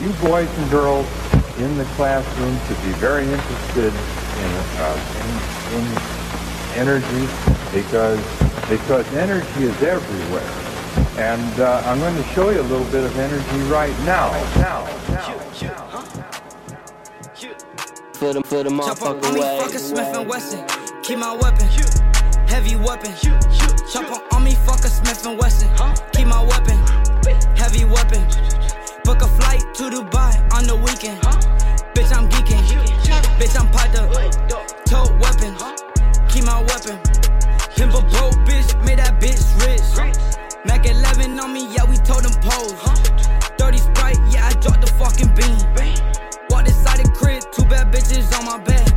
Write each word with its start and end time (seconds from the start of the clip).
you 0.00 0.12
boys 0.14 0.48
and 0.58 0.70
girls 0.70 1.06
in 1.58 1.76
the 1.78 1.84
classroom 1.96 2.58
should 2.66 2.82
be 2.82 2.92
very 2.98 3.24
interested 3.24 3.92
in, 3.94 4.50
uh, 4.82 4.98
in, 5.22 5.78
in 5.78 5.84
energy 6.78 7.26
because, 7.72 8.18
because 8.68 9.06
energy 9.14 9.64
is 9.64 9.82
everywhere. 9.82 10.50
And 11.16 11.60
uh, 11.60 11.82
I'm 11.86 12.00
going 12.00 12.16
to 12.16 12.22
show 12.30 12.50
you 12.50 12.60
a 12.60 12.62
little 12.62 12.86
bit 12.86 13.04
of 13.04 13.16
energy 13.18 13.70
right 13.70 13.96
now. 14.00 14.32
Now, 14.56 14.84
now, 15.08 15.36
now. 15.62 16.00
For 18.14 18.32
the, 18.32 18.42
for 18.42 18.62
the 18.62 18.70
motherfucking 18.70 19.24
on 19.24 19.34
me, 19.34 19.40
way. 19.40 19.58
fuck 19.60 19.74
a 19.74 19.78
Smith 19.78 20.16
and 20.16 20.28
Wesson. 20.28 20.64
Keep 21.02 21.18
my 21.18 21.34
weapon. 21.36 21.68
Heavy 22.48 22.76
weapon. 22.76 23.12
Chop 23.92 24.34
on 24.34 24.44
me, 24.44 24.54
fuck 24.54 24.80
a 24.80 24.88
Smith 24.88 25.26
and 25.26 25.38
Wesson. 25.38 25.68
Keep 26.12 26.28
my 26.28 26.42
weapon. 26.42 26.76
Heavy 27.56 27.84
weapon. 27.84 28.73
Book 29.04 29.20
a 29.20 29.28
flight 29.28 29.62
to 29.74 29.90
Dubai 29.90 30.32
on 30.54 30.66
the 30.66 30.76
weekend. 30.76 31.18
Huh? 31.22 31.36
Bitch, 31.92 32.10
I'm 32.16 32.26
geeking. 32.30 32.64
Bitch, 33.38 33.54
I'm 33.60 33.68
popped 33.68 33.96
up. 33.96 34.10
Tote 34.86 35.12
weapon. 35.20 35.54
Huh? 35.60 35.76
Keep 36.28 36.44
my 36.44 36.60
weapon. 36.62 36.96
Pimp 37.76 37.92
a 37.92 38.00
broke 38.00 38.34
bitch, 38.48 38.72
made 38.84 38.98
that 38.98 39.20
bitch 39.20 39.44
rich. 39.60 39.84
Mac 40.64 40.86
11 40.86 41.38
on 41.38 41.52
me, 41.52 41.68
yeah, 41.74 41.84
we 41.84 41.96
told 41.98 42.24
them 42.24 42.32
pose. 42.40 42.72
Dirty 43.58 43.78
Sprite, 43.78 44.16
yeah, 44.32 44.48
I 44.48 44.52
dropped 44.54 44.80
the 44.80 44.90
fucking 44.96 45.34
beam. 45.36 45.60
Walked 46.48 46.68
inside 46.68 47.04
the 47.04 47.10
crib, 47.12 47.42
two 47.52 47.64
bad 47.66 47.92
bitches 47.92 48.32
on 48.38 48.46
my 48.46 48.58
bed. 48.58 48.88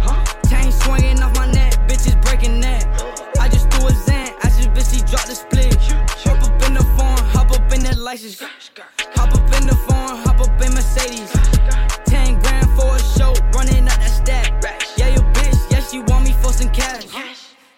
Chain 0.48 0.72
swinging 0.72 1.22
off 1.22 1.36
my 1.36 1.52
neck, 1.52 1.73
bitches 1.88 2.16
breaking 2.23 2.62
neck. 2.62 2.86
I 3.39 3.50
just 3.50 3.70
threw 3.72 3.88
a 3.88 3.92
Zan, 3.92 4.31
asked 4.42 4.58
this 4.58 4.67
bitch, 4.67 4.88
she 4.94 5.02
dropped 5.03 5.28
the 5.28 5.36
split. 5.36 5.66
Up 7.98 8.04
that 8.04 8.04
license. 8.04 8.40
Hop 9.16 9.34
up 9.34 9.62
in 9.62 9.68
the 9.68 9.76
phone, 9.76 10.18
hop 10.24 10.40
up 10.40 10.62
in 10.62 10.74
Mercedes. 10.74 11.32
10 12.06 12.40
grand 12.40 12.70
for 12.78 12.96
a 12.96 13.00
show, 13.18 13.34
running 13.54 13.88
out 13.88 14.00
that 14.00 14.10
stack. 14.10 14.84
Yeah, 14.98 15.09
your 15.09 15.23
bitch, 15.34 15.72
yeah, 15.72 15.81
she 15.81 16.00
want 16.00 16.26
me 16.26 16.34
for 16.34 16.52
some 16.54 16.70
cash. 16.70 17.06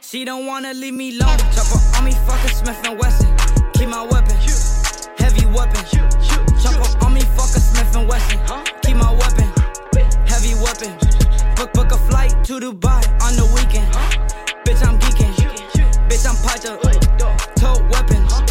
She 0.02 0.26
don't 0.26 0.46
wanna 0.46 0.74
leave 0.74 0.94
me 0.94 1.18
alone. 1.18 1.38
Chopper 1.54 1.80
on 1.98 2.06
me, 2.06 2.12
fuck 2.26 2.44
a 2.44 2.50
Smith 2.50 2.82
and 2.86 3.00
Wesson. 3.00 3.30
Keep 3.74 3.90
my 3.90 4.04
weapon, 4.04 4.36
heavy 5.18 5.46
weapon. 5.46 5.84
Chopper 6.62 7.06
on 7.06 7.14
me, 7.14 7.22
fuck 7.36 7.52
a 7.56 7.60
Smith 7.60 7.96
and 7.96 8.08
Wesson. 8.08 8.40
Keep 8.84 8.98
my 8.98 9.12
weapon, 9.12 9.48
heavy 10.28 10.56
weapon. 10.56 10.92
Book 11.56 11.72
book 11.74 11.92
a 11.92 11.98
flight 12.10 12.34
to 12.46 12.60
Dubai 12.60 13.02
on 13.24 13.36
the 13.36 13.46
weekend. 13.56 13.92
Bitch, 14.66 14.82
I'm 14.86 14.98
geeking. 15.00 15.34
Bitch, 16.10 16.26
I'm 16.28 16.36
piped 16.44 16.66
up. 16.66 16.82
Tote 17.56 17.84
weapon. 17.92 18.49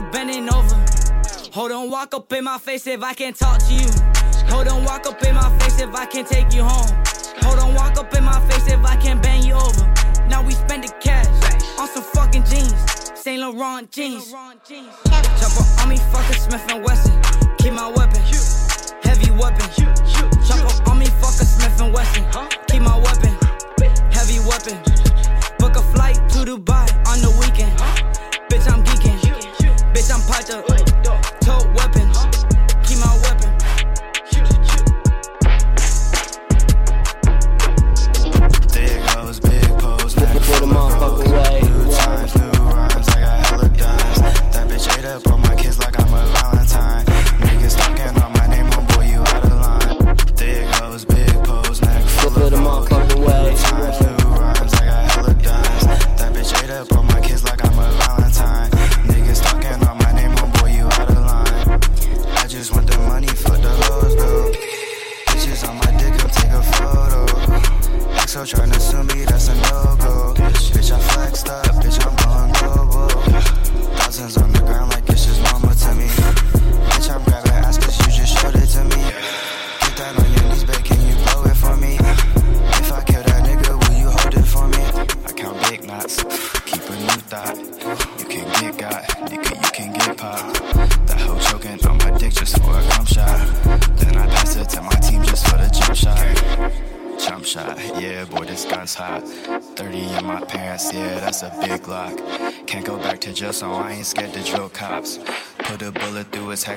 The 0.00 0.10
bending 0.10 0.48
over. 0.52 0.76
Hold 1.52 1.72
on, 1.72 1.90
walk 1.90 2.14
up 2.14 2.32
in 2.32 2.44
my 2.44 2.58
face 2.58 2.86
if 2.86 3.02
I 3.02 3.12
can't 3.14 3.36
talk 3.36 3.58
to 3.58 3.74
you. 3.74 3.88
Hold 4.48 4.68
on, 4.68 4.84
walk 4.84 5.06
up 5.06 5.22
in 5.22 5.34
my 5.34 5.50
face 5.58 5.80
if 5.80 5.94
I 5.94 6.06
can't 6.06 6.26
take 6.26 6.52
you 6.54 6.62
home. 6.62 6.90
Hold 7.42 7.58
on, 7.58 7.74
walk 7.74 7.98
up 7.98 8.14
in 8.14 8.24
my 8.24 8.40
face 8.48 8.66
if 8.68 8.82
I 8.84 8.96
can't 8.96 9.22
bang 9.22 9.42
you 9.42 9.54
over. 9.54 9.84
Now 10.28 10.42
we 10.42 10.52
spend 10.52 10.84
the 10.84 10.92
cash 11.00 11.26
on 11.78 11.88
some 11.88 12.02
fucking 12.02 12.44
jeans. 12.44 12.74
Saint 13.14 13.40
Laurent 13.40 13.90
jeans. 13.90 14.30
Chopper 14.30 15.64
on 15.82 15.88
me, 15.88 15.96
fuck 16.12 16.28
a 16.30 16.34
Smith 16.34 16.64
and 16.70 16.84
Wesson. 16.84 17.20
Keep 17.58 17.74
my 17.74 17.88
weapon. 17.88 18.22
Heavy 19.02 19.30
weapon. 19.32 19.68
Chopper 20.46 20.90
on 20.90 20.98
me, 20.98 21.06
fuck 21.20 21.36
a 21.40 21.44
Smith 21.44 21.80
and 21.80 21.92
Wesson. 21.92 22.24
Keep 22.68 22.82
my 22.82 22.96
weapon. 22.96 23.36
Heavy 24.10 24.38
weapon. 24.48 24.78
Book 25.58 25.76
a 25.76 25.82
flight 25.92 26.16
to 26.30 26.38
Dubai 26.44 26.86
on 27.10 27.20
the 27.20 27.30
weekend. 27.40 27.76
Bitch, 28.48 28.70
I'm 28.70 28.82
geeking. 28.84 29.19
Bitch, 29.92 30.10
I'm 30.12 30.20
piped 30.22 30.50
up. 30.50 30.66
Tote 31.40 31.74
weapon. 31.74 32.19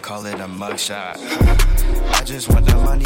Call 0.04 0.26
it 0.26 0.34
a 0.34 0.48
mugshot. 0.48 1.16
I 2.20 2.24
just 2.26 2.50
want 2.50 2.66
the 2.66 2.76
money, 2.76 3.06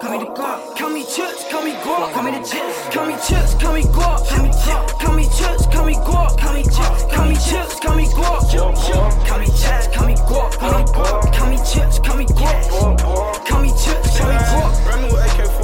call 0.00 0.18
me 0.18 0.24
guap, 0.24 0.32
call 0.32 0.32
me 0.32 0.34
guap, 0.34 0.76
call 0.76 0.90
me 0.90 1.04
chips, 1.04 1.44
call 1.50 1.62
me 1.62 1.72
guap, 1.72 2.12
call 2.14 2.22
me 2.22 2.30
the 2.30 2.38
chips, 2.38 2.88
call 2.94 3.06
me 3.06 3.14
chips, 3.26 3.54
call 3.54 3.72
me 3.74 3.82
guap, 3.82 4.28
call 4.28 4.42
me 4.42 4.48
guap, 4.48 4.98
call 4.98 5.14
me 5.14 5.24
chips, 5.24 5.66
call 5.66 5.84
me 5.84 5.94
guap, 5.94 6.38
call 6.38 6.54
me 6.54 6.62
chips, 6.62 7.04
call 7.12 7.26
me 7.26 7.34
chips, 7.36 7.80
call 7.80 7.96
me 7.96 8.06
guap, 8.06 8.50
call 9.26 9.38
me 9.38 9.46
chips, 9.46 9.86
call 9.94 10.06
me 10.06 10.14
guap, 10.14 10.58
call 10.58 10.78
me 10.78 10.84
guap, 10.84 11.32
call 11.34 11.48
me 11.50 11.56
chips, 11.58 11.98
call 11.98 12.16
me 12.16 12.24
guap, 12.24 13.46
call 13.46 13.60
me 13.60 13.68
chips, 13.70 14.18
call 14.18 14.28
me 14.28 14.36
guap. 14.36 14.84
Brand 14.84 15.02
new 15.02 15.16
AK-47 15.16 15.59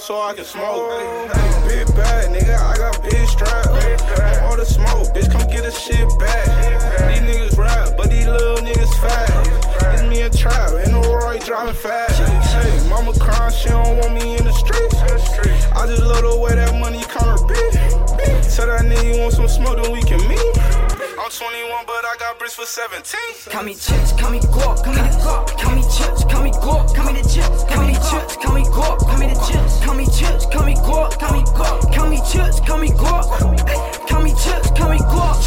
Out 0.00 0.06
so 0.06 0.20
I 0.20 0.32
can 0.34 0.44
smoke. 0.44 0.88
Big 1.68 1.86
bag, 1.94 2.30
nigga, 2.30 2.56
I 2.56 2.76
got 2.76 3.02
big 3.02 3.28
strap. 3.28 3.66
All 4.44 4.56
the 4.56 4.64
smoke, 4.64 5.08
bitch, 5.14 5.30
come 5.30 5.46
get 5.50 5.66
a 5.66 5.70
shit 5.70 6.08
back. 6.18 6.46
These 7.08 7.20
niggas 7.28 7.58
rap, 7.58 7.96
but 7.96 8.08
these 8.10 8.26
little 8.26 8.56
niggas 8.56 8.94
fat. 9.00 9.28
It's 9.92 10.02
me 10.04 10.22
a 10.22 10.30
trap, 10.30 10.72
in 10.86 10.94
a 10.94 11.00
Roy 11.00 11.38
driving 11.40 11.74
fast. 11.74 12.18
Hey, 12.18 12.88
mama 12.88 13.12
crying, 13.18 13.52
she 13.52 13.68
don't 13.68 13.98
want 13.98 14.14
me 14.14 14.38
in 14.38 14.44
the 14.44 14.52
streets. 14.52 14.96
I 15.72 15.86
just 15.86 16.02
love 16.02 16.22
the 16.22 16.38
way 16.38 16.54
that 16.54 16.72
money 16.78 17.00
kinda 17.00 17.36
big. 17.46 17.72
Tell 18.54 18.66
that 18.66 18.84
nigga 18.84 19.14
you 19.14 19.20
want 19.20 19.34
some 19.34 19.48
smoke, 19.48 19.82
then 19.82 19.92
we 19.92 20.02
can 20.02 20.20
meet. 20.28 20.59
I'm 21.22 21.28
21, 21.28 21.84
but 21.84 22.02
I 22.02 22.16
got 22.18 22.38
bricks 22.38 22.54
for 22.54 22.64
17. 22.64 23.52
Call 23.52 23.62
me 23.62 23.74
chips, 23.74 24.12
call 24.16 24.30
me 24.30 24.40
guap, 24.40 24.82
call 24.82 24.94
me 24.94 25.04
the 25.04 25.20
guap, 25.20 25.52
call 25.60 25.76
me 25.76 25.82
chips, 25.82 26.24
call 26.24 26.42
me 26.42 26.50
guap, 26.50 26.96
call 26.96 27.12
me 27.12 27.20
the 27.20 27.28
chips, 27.28 27.64
call 27.68 27.84
me 27.84 27.92
chips, 27.92 28.36
call 28.40 28.54
me 28.56 28.64
guap, 28.64 28.98
call 29.04 29.18
me 29.20 29.26
the 29.28 29.36
chips, 29.44 29.84
call 29.84 29.94
me 30.00 30.06
chips, 30.08 30.46
call 30.48 30.64
me 30.64 30.74
guap, 30.80 31.20
call 31.20 31.36
me 31.36 31.44
guap, 31.44 31.92
call 31.92 32.08
me 32.08 32.16
chips, 32.24 32.60
call 32.64 32.78
me 32.80 32.88
guap, 32.88 33.28
call 33.36 33.52
me 34.24 34.32
chips, 34.32 34.72
call 34.72 34.88
me 34.88 34.96
guap, 34.96 35.44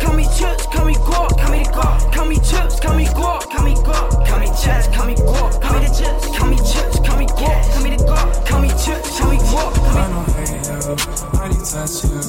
call 0.00 0.14
me 0.16 0.24
chips, 0.24 0.64
call 0.72 0.84
me 0.88 0.94
guap, 0.96 1.36
call 1.36 1.52
me 1.52 1.58
the 1.60 1.68
guap, 1.68 2.00
call 2.08 2.24
me 2.24 2.36
chips, 2.40 2.80
call 2.80 2.96
me 2.96 3.04
guap, 3.04 3.44
call 3.52 3.60
me 3.60 3.74
guap, 3.84 4.08
call 4.24 4.40
me 4.40 4.48
chips, 4.56 4.88
call 4.88 5.04
me 5.04 5.14
guap, 5.20 5.52
call 5.60 5.72
me 5.76 5.84
the 5.84 5.92
chips, 5.92 6.32
call 6.32 6.48
me 6.48 6.56
chips, 6.64 6.96
call 7.04 7.18
me 7.20 7.26
guap, 7.28 7.60
call 7.76 7.82
me 7.84 7.90
the 7.92 8.00
guap, 8.08 8.46
call 8.48 8.60
me 8.64 8.72
chips, 8.80 9.20
call 9.20 9.28
me 9.28 9.36
guap, 9.52 9.68
I 9.84 10.08
don't 10.08 10.32
hate 10.32 10.64
you, 10.64 10.96
I 11.36 11.52
detest 11.52 12.08
you 12.08 12.24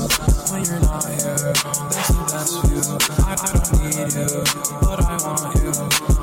when 0.52 0.60
you're 0.68 0.84
not 0.84 1.08
here. 1.08 2.05
Best 2.46 2.62
view. 2.68 2.78
I, 3.26 3.34
I 3.34 3.54
don't 3.54 3.82
need 3.82 4.14
you, 4.14 4.30
but 4.80 5.02
I 5.02 5.18
want 5.26 5.56
you. 5.56 5.72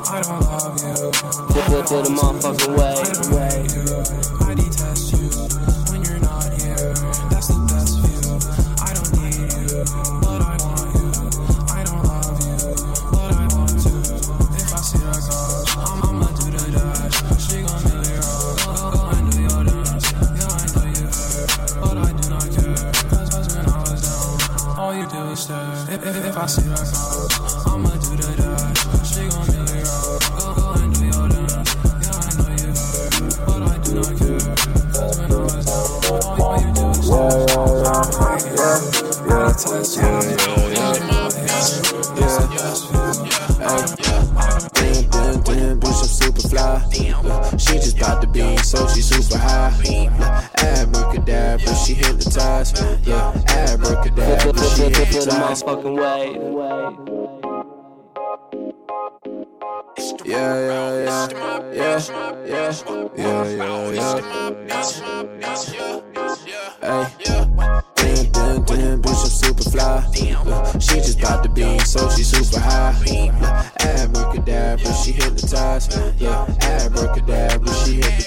I 0.07 0.23
don't 0.23 0.39
love 0.47 0.79
you. 0.79 1.11
Flip, 1.51 1.65
flip, 1.65 1.87
flip 1.89 2.05
the 2.05 2.11
motherfucking 2.15 2.79
way. 2.79 4.22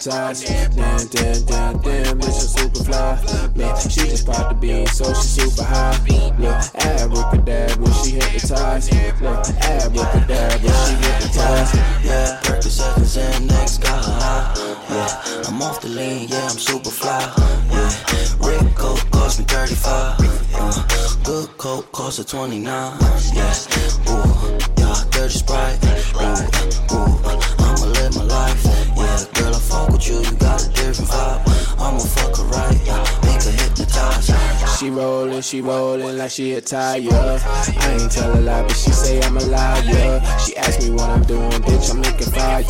Damn, 0.06 0.36
damn, 0.36 1.08
damn, 1.08 1.46
damn, 1.48 1.80
bitch, 1.82 2.28
I'm 2.28 2.32
super 2.32 2.84
fly. 2.84 3.52
Yeah, 3.56 3.76
she 3.80 4.02
just 4.02 4.28
bout 4.28 4.50
to 4.50 4.54
be, 4.54 4.86
so 4.86 5.04
she 5.16 5.42
super 5.42 5.64
high. 5.64 5.98
Yeah, 6.38 6.62
abracadabra, 6.76 7.92
she 8.04 8.12
hypnotized. 8.12 8.94
Yeah, 8.94 9.10
abracadabra, 9.10 10.60
she 10.86 10.94
hypnotized. 10.94 11.76
Yeah, 12.06 12.40
Percocets 12.44 13.18
and 13.18 13.48
next 13.48 13.84
high. 13.84 14.54
Yeah, 14.92 15.48
I'm 15.48 15.60
off 15.64 15.82
the 15.82 15.90
lean, 15.90 16.28
yeah, 16.30 16.50
I'm 16.50 16.60
super 16.60 16.92
fly. 16.92 17.34
Yeah, 17.72 18.48
red 18.48 18.76
coat 18.76 19.04
cost 19.10 19.40
me 19.40 19.46
35. 19.46 20.20
Uh, 20.54 21.18
good 21.24 21.58
coat 21.58 21.92
cost 21.92 22.20
a 22.20 22.24
29. 22.24 22.64
Yeah, 22.64 23.56
ooh, 24.08 24.60
yeah, 24.78 25.04
dirty 25.10 25.34
sprite. 25.34 25.84
Ooh, 26.92 26.96
ooh, 26.96 27.65
you, 30.08 30.20
you 30.20 30.36
got 30.38 30.64
a 30.64 30.70
different 30.70 31.10
vibe. 31.10 31.42
I'ma 31.80 32.00
fuck 32.00 32.38
her 32.38 32.44
right, 32.44 32.80
make 33.26 33.44
her. 33.44 33.66
She 34.78 34.90
rollin', 34.90 35.42
she 35.42 35.62
rollin' 35.62 36.18
like 36.18 36.32
she 36.32 36.54
a 36.54 36.62
tire. 36.62 37.00
I 37.00 37.98
ain't 37.98 38.12
tell 38.12 38.38
a 38.38 38.42
lie, 38.42 38.62
but 38.64 38.76
she 38.76 38.92
say 38.92 39.22
I'm 39.22 39.38
a 39.38 39.40
liar. 39.46 40.22
She 40.46 40.56
ask 40.58 40.82
me 40.82 40.90
what 40.92 41.10
I'm 41.10 41.24
doing, 41.24 41.50
bitch, 41.50 41.90
I'm 41.92 42.02
making 42.02 42.32
fire. 42.32 42.64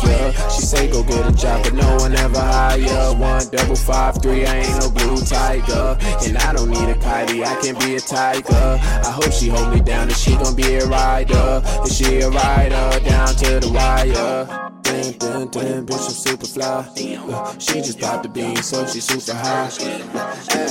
She 0.50 0.62
say 0.62 0.88
go 0.88 1.02
get 1.02 1.26
a 1.26 1.32
job, 1.32 1.64
but 1.64 1.74
no 1.74 1.96
one 1.96 2.14
ever 2.14 2.38
hire. 2.38 3.14
One 3.16 3.48
double 3.50 3.74
five 3.74 4.22
three, 4.22 4.46
I 4.46 4.58
ain't 4.58 4.80
no 4.80 4.90
blue 4.90 5.16
tiger, 5.18 5.98
and 6.24 6.38
I 6.38 6.52
don't 6.52 6.70
need 6.70 6.88
a 6.88 6.94
kitey, 6.94 7.44
I 7.44 7.60
can 7.60 7.76
be 7.80 7.96
a 7.96 8.00
tiger. 8.00 8.78
I 8.80 9.10
hope 9.10 9.32
she 9.32 9.48
hold 9.48 9.74
me 9.74 9.80
down, 9.80 10.08
and 10.08 10.16
she 10.16 10.36
gon' 10.36 10.54
be 10.54 10.76
a 10.76 10.86
rider. 10.86 11.62
And 11.64 11.90
she 11.90 12.20
a 12.20 12.30
rider 12.30 13.00
down 13.04 13.34
to 13.34 13.60
the 13.60 13.70
wire. 13.74 14.75
Damn, 14.96 15.12
damn, 15.18 15.48
damn, 15.48 15.86
bitch, 15.86 16.06
I'm 16.06 16.10
super 16.10 16.46
fly. 16.46 16.64
Uh, 16.64 17.58
she 17.58 17.82
just 17.82 18.00
popped 18.00 18.22
the 18.22 18.30
bean, 18.30 18.56
so 18.56 18.86
she 18.86 19.00
super 19.00 19.34
high. 19.36 19.68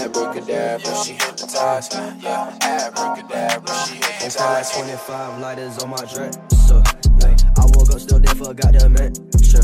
Abracadabra, 0.04 0.96
she 1.04 1.14
hypnotized. 1.14 1.94
Yeah, 1.94 2.58
abracadabra, 2.60 3.76
she 3.86 3.94
hypnotized. 3.94 4.74
25 4.74 5.40
lighters 5.40 5.78
on 5.78 5.92
my 5.92 5.98
dresser. 5.98 6.82
Ay, 7.22 7.38
I 7.56 7.66
woke 7.78 7.94
up 7.94 8.00
still 8.00 8.20
there, 8.20 8.34
forgot 8.34 8.74
to 8.74 8.90
mention. 8.90 9.62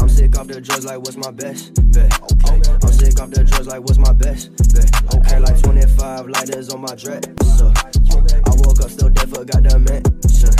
I'm 0.00 0.08
sick 0.08 0.36
off 0.36 0.48
the 0.48 0.60
drugs, 0.60 0.84
like 0.84 0.98
what's 0.98 1.16
my 1.16 1.30
best 1.30 1.74
bet? 1.92 2.12
Okay, 2.42 2.60
I'm 2.82 2.92
sick 2.92 3.20
off 3.20 3.30
the 3.30 3.44
drugs, 3.44 3.68
like 3.68 3.80
what's 3.82 3.98
my 3.98 4.12
best 4.12 4.50
bet? 4.74 5.14
Okay, 5.14 5.38
like 5.38 5.62
25 5.62 6.26
lighters 6.26 6.70
on 6.70 6.80
my 6.80 6.94
dresser. 6.96 7.70
I 7.70 8.50
woke 8.66 8.80
up 8.82 8.90
still 8.90 9.10
there, 9.10 9.26
forgot 9.28 9.62
to 9.62 9.78
mention. 9.78 10.50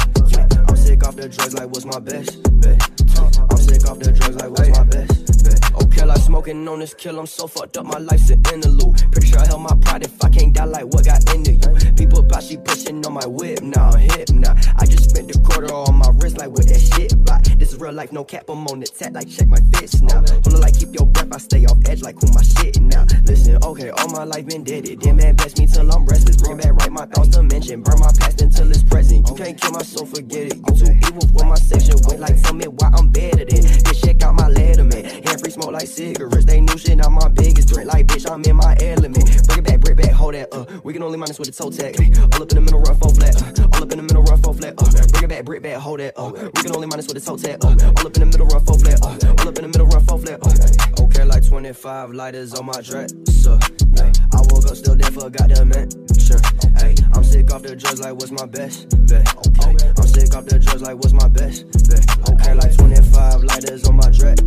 I'm 0.68 0.76
sick 0.76 1.04
off 1.04 1.16
the 1.16 1.28
drugs, 1.28 1.54
like 1.54 1.68
what's 1.68 1.84
my 1.84 1.98
best 1.98 2.38
bet? 2.60 2.95
I'm 3.18 3.56
sick 3.56 3.86
off 3.88 3.98
the 3.98 4.12
drugs, 4.12 4.36
like 4.36 4.50
what's 4.50 4.70
my 4.70 4.84
best 4.84 5.44
bet? 5.44 5.82
Okay, 5.82 6.04
like 6.04 6.18
smoking 6.18 6.66
on 6.68 6.80
this 6.80 6.94
kill, 6.94 7.18
I'm 7.18 7.26
so 7.26 7.46
fucked 7.46 7.76
up, 7.76 7.86
my 7.86 7.98
life's 7.98 8.30
an 8.30 8.42
interlude. 8.52 8.96
Pretty 9.12 9.28
sure 9.28 9.40
I 9.40 9.46
held 9.46 9.62
my 9.62 9.76
pride 9.80 10.04
if 10.04 10.24
I 10.24 10.28
can't 10.28 10.52
die, 10.52 10.64
like 10.64 10.84
what 10.84 11.04
got 11.04 11.22
into 11.34 11.52
you? 11.52 11.92
People 11.94 12.20
about 12.20 12.42
she 12.42 12.56
pushing 12.56 13.04
on 13.06 13.12
my 13.12 13.26
whip 13.26 13.62
now, 13.62 13.92
hip 13.92 14.30
now. 14.30 14.54
I 14.76 14.86
just 14.86 15.10
spent 15.10 15.32
the 15.32 15.38
quarter 15.40 15.72
on 15.72 15.96
my 15.96 16.10
wrist, 16.20 16.38
like 16.38 16.50
what 16.50 16.66
that 16.68 16.80
shit 16.80 17.12
by. 17.24 17.40
This 17.56 17.72
is 17.72 17.80
real 17.80 17.92
life, 17.92 18.12
no 18.12 18.24
cap, 18.24 18.48
I'm 18.48 18.66
on 18.68 18.80
the 18.80 18.86
tap, 18.86 19.14
like 19.14 19.28
check 19.28 19.48
my 19.48 19.60
fist 19.74 20.02
now. 20.02 20.24
Hold 20.44 20.60
like 20.60 20.78
keep 20.78 20.94
your 20.94 21.06
breath, 21.06 21.32
I 21.32 21.38
stay 21.38 21.64
off 21.64 21.78
edge, 21.88 22.02
like 22.02 22.16
who 22.20 22.28
my 22.32 22.42
shit 22.42 22.80
now. 22.80 23.06
Listen, 23.24 23.56
okay, 23.62 23.90
all 23.90 24.08
my 24.08 24.24
life 24.24 24.46
been 24.46 24.64
dead, 24.64 24.88
it 24.88 25.00
then 25.00 25.16
man 25.16 25.36
bless 25.36 25.56
me 25.58 25.66
till 25.66 25.90
I'm 25.92 26.06
restless. 26.06 26.36
Bring 26.36 26.58
back 26.58 26.72
right 26.74 26.92
my 26.92 27.06
thoughts 27.06 27.30
to 27.36 27.42
mention, 27.42 27.82
burn 27.82 28.00
my 28.00 28.12
past 28.18 28.40
until 28.40 28.70
it's 28.70 28.82
present. 28.82 29.28
You 29.28 29.34
can't 29.34 29.60
kill 29.60 29.72
my 29.72 29.82
soul, 29.82 30.06
forget 30.06 30.52
it. 30.52 30.56
You 30.56 30.74
too 30.76 30.92
evil 30.92 31.28
for 31.28 31.44
my 31.46 31.56
section, 31.56 31.96
went 32.06 32.20
like 32.20 32.38
from 32.44 32.58
me 32.58 32.66
why 32.68 32.90
I'm 32.94 33.05
better 33.10 33.44
than. 33.44 33.62
Just 33.62 34.04
check 34.04 34.22
out 34.22 34.34
my 34.34 34.48
letterman, 34.50 35.40
free 35.40 35.50
smoke 35.50 35.72
like 35.72 35.86
cigarettes. 35.86 36.44
They 36.44 36.60
new 36.60 36.78
shit, 36.78 37.04
I'm 37.04 37.14
my 37.14 37.28
biggest 37.28 37.68
threat. 37.68 37.86
Like 37.86 38.06
bitch, 38.06 38.30
I'm 38.30 38.42
in 38.42 38.56
my 38.56 38.76
element. 38.80 39.46
Bring 39.46 39.58
it 39.58 39.64
back, 39.64 39.80
bring 39.80 39.98
it 39.98 40.02
back, 40.02 40.12
hold 40.12 40.34
that 40.34 40.52
uh. 40.52 40.64
We 40.84 40.92
can 40.92 41.02
only 41.02 41.18
minus 41.18 41.38
with 41.38 41.54
the 41.54 41.62
toe 41.62 41.70
tag. 41.70 41.96
All 42.34 42.42
up 42.42 42.50
in 42.52 42.56
the 42.56 42.60
middle, 42.60 42.80
run 42.80 42.96
full 42.96 43.14
flat. 43.14 43.36
Uh, 43.58 43.68
all 43.72 43.82
up 43.82 43.92
in 43.92 43.98
the 43.98 44.02
middle, 44.02 44.16
full 44.45 44.45
flat. 44.56 44.74
Uh, 44.78 44.84
bring 45.12 45.24
it 45.24 45.28
back, 45.28 45.44
brick 45.44 45.62
back, 45.62 45.76
hold 45.76 46.00
that. 46.00 46.14
Uh, 46.16 46.32
we 46.34 46.62
can 46.62 46.74
only 46.74 46.86
minus 46.86 47.06
with 47.06 47.16
the 47.16 47.20
toe 47.20 47.36
tag. 47.36 47.64
Uh, 47.64 47.68
all 47.68 48.06
up 48.06 48.16
in 48.16 48.20
the 48.20 48.26
middle, 48.26 48.46
run 48.46 48.64
full 48.64 48.78
flat. 48.78 49.00
Uh, 49.02 49.06
all 49.06 49.48
up 49.48 49.56
in 49.58 49.62
the 49.62 49.68
middle, 49.68 49.86
run 49.86 50.04
full 50.04 50.18
flat. 50.18 50.40
Uh, 50.42 51.02
okay, 51.04 51.24
like 51.24 51.46
25 51.46 52.10
lighters 52.12 52.54
on 52.54 52.66
my 52.66 52.80
dresser. 52.80 53.58
Hey, 53.96 54.12
I 54.32 54.40
woke 54.50 54.66
up 54.66 54.76
still 54.76 54.96
there 54.96 55.10
for 55.10 55.26
a 55.26 55.30
goddamn 55.30 55.68
mention. 55.68 56.40
Hey, 56.76 56.94
I'm 57.14 57.24
sick 57.24 57.52
off 57.52 57.62
the 57.62 57.76
drugs, 57.76 58.00
like 58.00 58.14
what's 58.14 58.32
my 58.32 58.46
best 58.46 58.88
bet? 59.06 59.24
Okay, 59.46 59.92
I'm 59.96 60.06
sick 60.08 60.34
off 60.34 60.44
the 60.46 60.58
drugs, 60.58 60.82
like 60.82 60.96
what's 60.96 61.12
my 61.12 61.28
best 61.28 61.64
bet? 61.88 62.04
Okay, 62.28 62.54
like 62.54 62.76
25 62.76 63.42
lighters 63.44 63.84
on 63.86 63.96
my 63.96 64.10
dresser. 64.10 64.44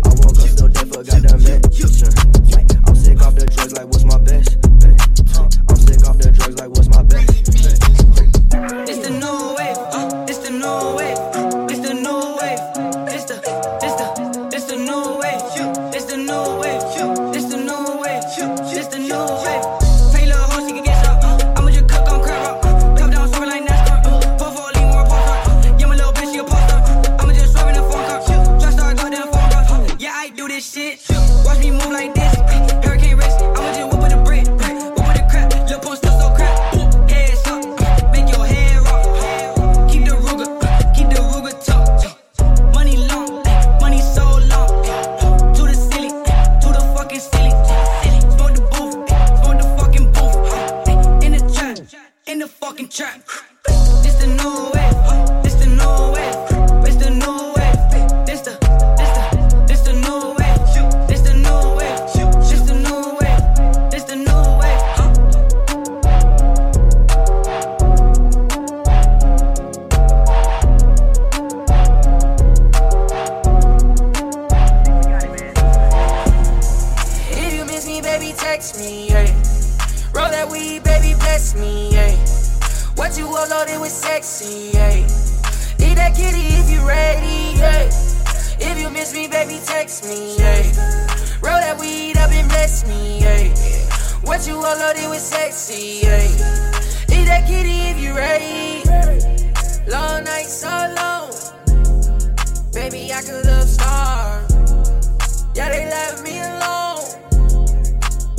I 0.00 0.10
woke 0.24 0.38
up 0.38 0.48
still 0.48 0.68
there 0.68 0.86
for 0.86 1.00
a 1.00 1.04
goddamn 1.04 1.42
mention. 1.42 2.12
I'm 2.86 2.96
sick 2.96 3.20
off 3.22 3.34
the 3.34 3.46
drugs, 3.46 3.72
like 3.74 3.86
what's 3.86 4.04
my 4.04 4.18
best 4.18 4.60
bet? 4.80 4.96
I'm 5.68 5.76
sick 5.76 6.06
off 6.08 6.18
the 6.18 6.30
drugs, 6.32 6.56
like 6.58 6.70
what's 6.70 6.88
my 6.88 7.02
best 7.02 7.49
It's 8.62 8.98
the 8.98 9.10
new 9.10 9.54
wave. 9.56 9.78
Uh, 9.78 10.26
it's 10.28 10.38
the 10.38 10.50
new 10.50 10.96
wave. 10.96 11.29
Bless 92.60 92.86
me, 92.86 93.20
yeah. 93.20 93.48
What 94.28 94.46
you 94.46 94.56
uploaded 94.60 95.08
was 95.08 95.22
sexy, 95.22 96.00
yeah. 96.02 97.14
Eat 97.14 97.24
that 97.24 97.46
kitty 97.48 97.78
if 97.90 97.98
you 97.98 98.12
ready. 98.14 98.84
Long 99.90 100.24
night 100.24 100.50
so 100.62 100.68
long. 101.00 101.30
Baby, 102.74 103.12
I 103.14 103.22
could 103.22 103.46
love 103.46 103.66
star. 103.66 104.44
Yeah, 105.54 105.70
they 105.70 105.86
left 105.96 106.22
me 106.22 106.34
alone. 106.50 107.00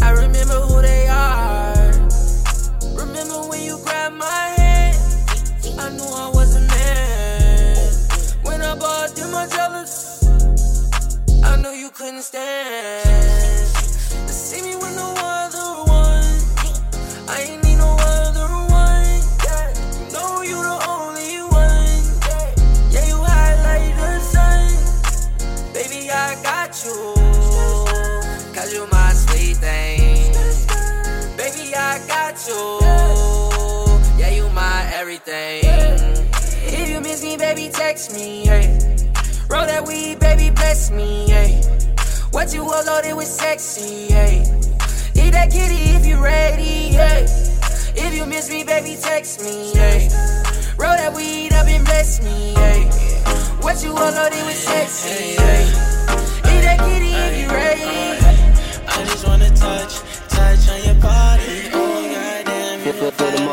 I 0.04 0.12
remember 0.12 0.60
who 0.70 0.84
they 0.84 1.08
are. 1.08 1.92
Remember 3.04 3.40
when 3.50 3.64
you 3.64 3.80
grabbed 3.84 4.18
my 4.18 4.46
hand? 4.60 4.98
I 5.80 5.90
knew 5.98 6.12
I 6.26 6.30
was 6.32 6.56
a 6.62 6.64
man. 6.76 7.88
When 8.44 8.62
I 8.62 8.76
bought 8.76 9.16
them, 9.16 9.34
I 9.34 9.48
jealous. 9.48 10.24
I 11.44 11.60
knew 11.60 11.72
you 11.72 11.90
couldn't 11.90 12.22
stand 12.22 13.61
see 14.52 14.62
me 14.64 14.76
with 14.76 14.96
no 14.98 15.14
other 15.16 15.70
one. 15.88 16.28
I 17.34 17.38
ain't 17.48 17.64
need 17.64 17.78
no 17.78 17.96
other 18.18 18.50
one. 18.84 19.20
Know 20.12 20.42
you 20.42 20.60
the 20.70 20.78
only 20.96 21.40
one. 21.64 22.02
Yeah, 22.28 22.48
yeah 22.94 23.06
you 23.12 23.18
highlight 23.32 23.96
the 24.04 24.14
sun. 24.34 24.68
Baby, 25.74 26.12
I 26.12 26.36
got 26.44 26.72
you. 26.84 26.98
Cause 28.54 28.74
you 28.74 28.86
my 28.92 29.14
sweet 29.14 29.56
thing. 29.56 30.34
Baby, 31.38 31.74
I 31.74 32.04
got 32.14 32.36
you. 32.50 32.62
Yeah, 34.20 34.32
you 34.36 34.50
my 34.50 34.80
everything. 34.94 35.64
If 36.76 36.90
you 36.90 37.00
miss 37.00 37.24
me, 37.24 37.38
baby, 37.38 37.70
text 37.72 38.14
me. 38.14 38.46
Hey. 38.48 38.68
Roll 39.50 39.66
that 39.66 39.86
weed, 39.88 40.20
baby, 40.20 40.50
bless 40.50 40.92
me. 40.92 41.30
Hey. 41.30 41.91
What 42.32 42.54
you 42.54 42.64
uploaded 42.64 43.16
was 43.16 43.30
sexy. 43.30 44.08
Hey. 44.08 44.40
Eat 45.16 45.32
that 45.32 45.52
kitty 45.52 45.92
if 45.92 46.06
you 46.06 46.18
ready. 46.18 46.96
Hey. 46.96 47.26
If 47.94 48.16
you 48.16 48.26
miss 48.26 48.50
me, 48.50 48.64
baby, 48.64 48.98
text 49.00 49.44
me. 49.44 49.74
Hey. 49.74 50.08
Roll 50.78 50.96
that 50.96 51.14
weed 51.14 51.52
up 51.52 51.68
and 51.68 51.84
bless 51.84 52.24
me. 52.24 52.54
Hey. 52.56 52.86
What 53.60 53.84
you 53.84 53.92
uploaded 53.94 54.46
was 54.46 54.56
sexy. 54.56 55.36
Hey. 55.36 55.68
Eat 56.48 56.64
that 56.64 56.80
kitty 56.80 57.12
if 57.12 57.36
you 57.42 57.50
ready. 57.50 58.16
I 58.88 59.04
just 59.04 59.28
wanna 59.28 59.50
touch, 59.50 60.00
touch 60.30 60.70
on 60.70 60.84
your 60.86 60.96
body. 61.02 61.70
Oh 61.74 62.10
goddamn, 62.14 62.86
you 62.86 63.51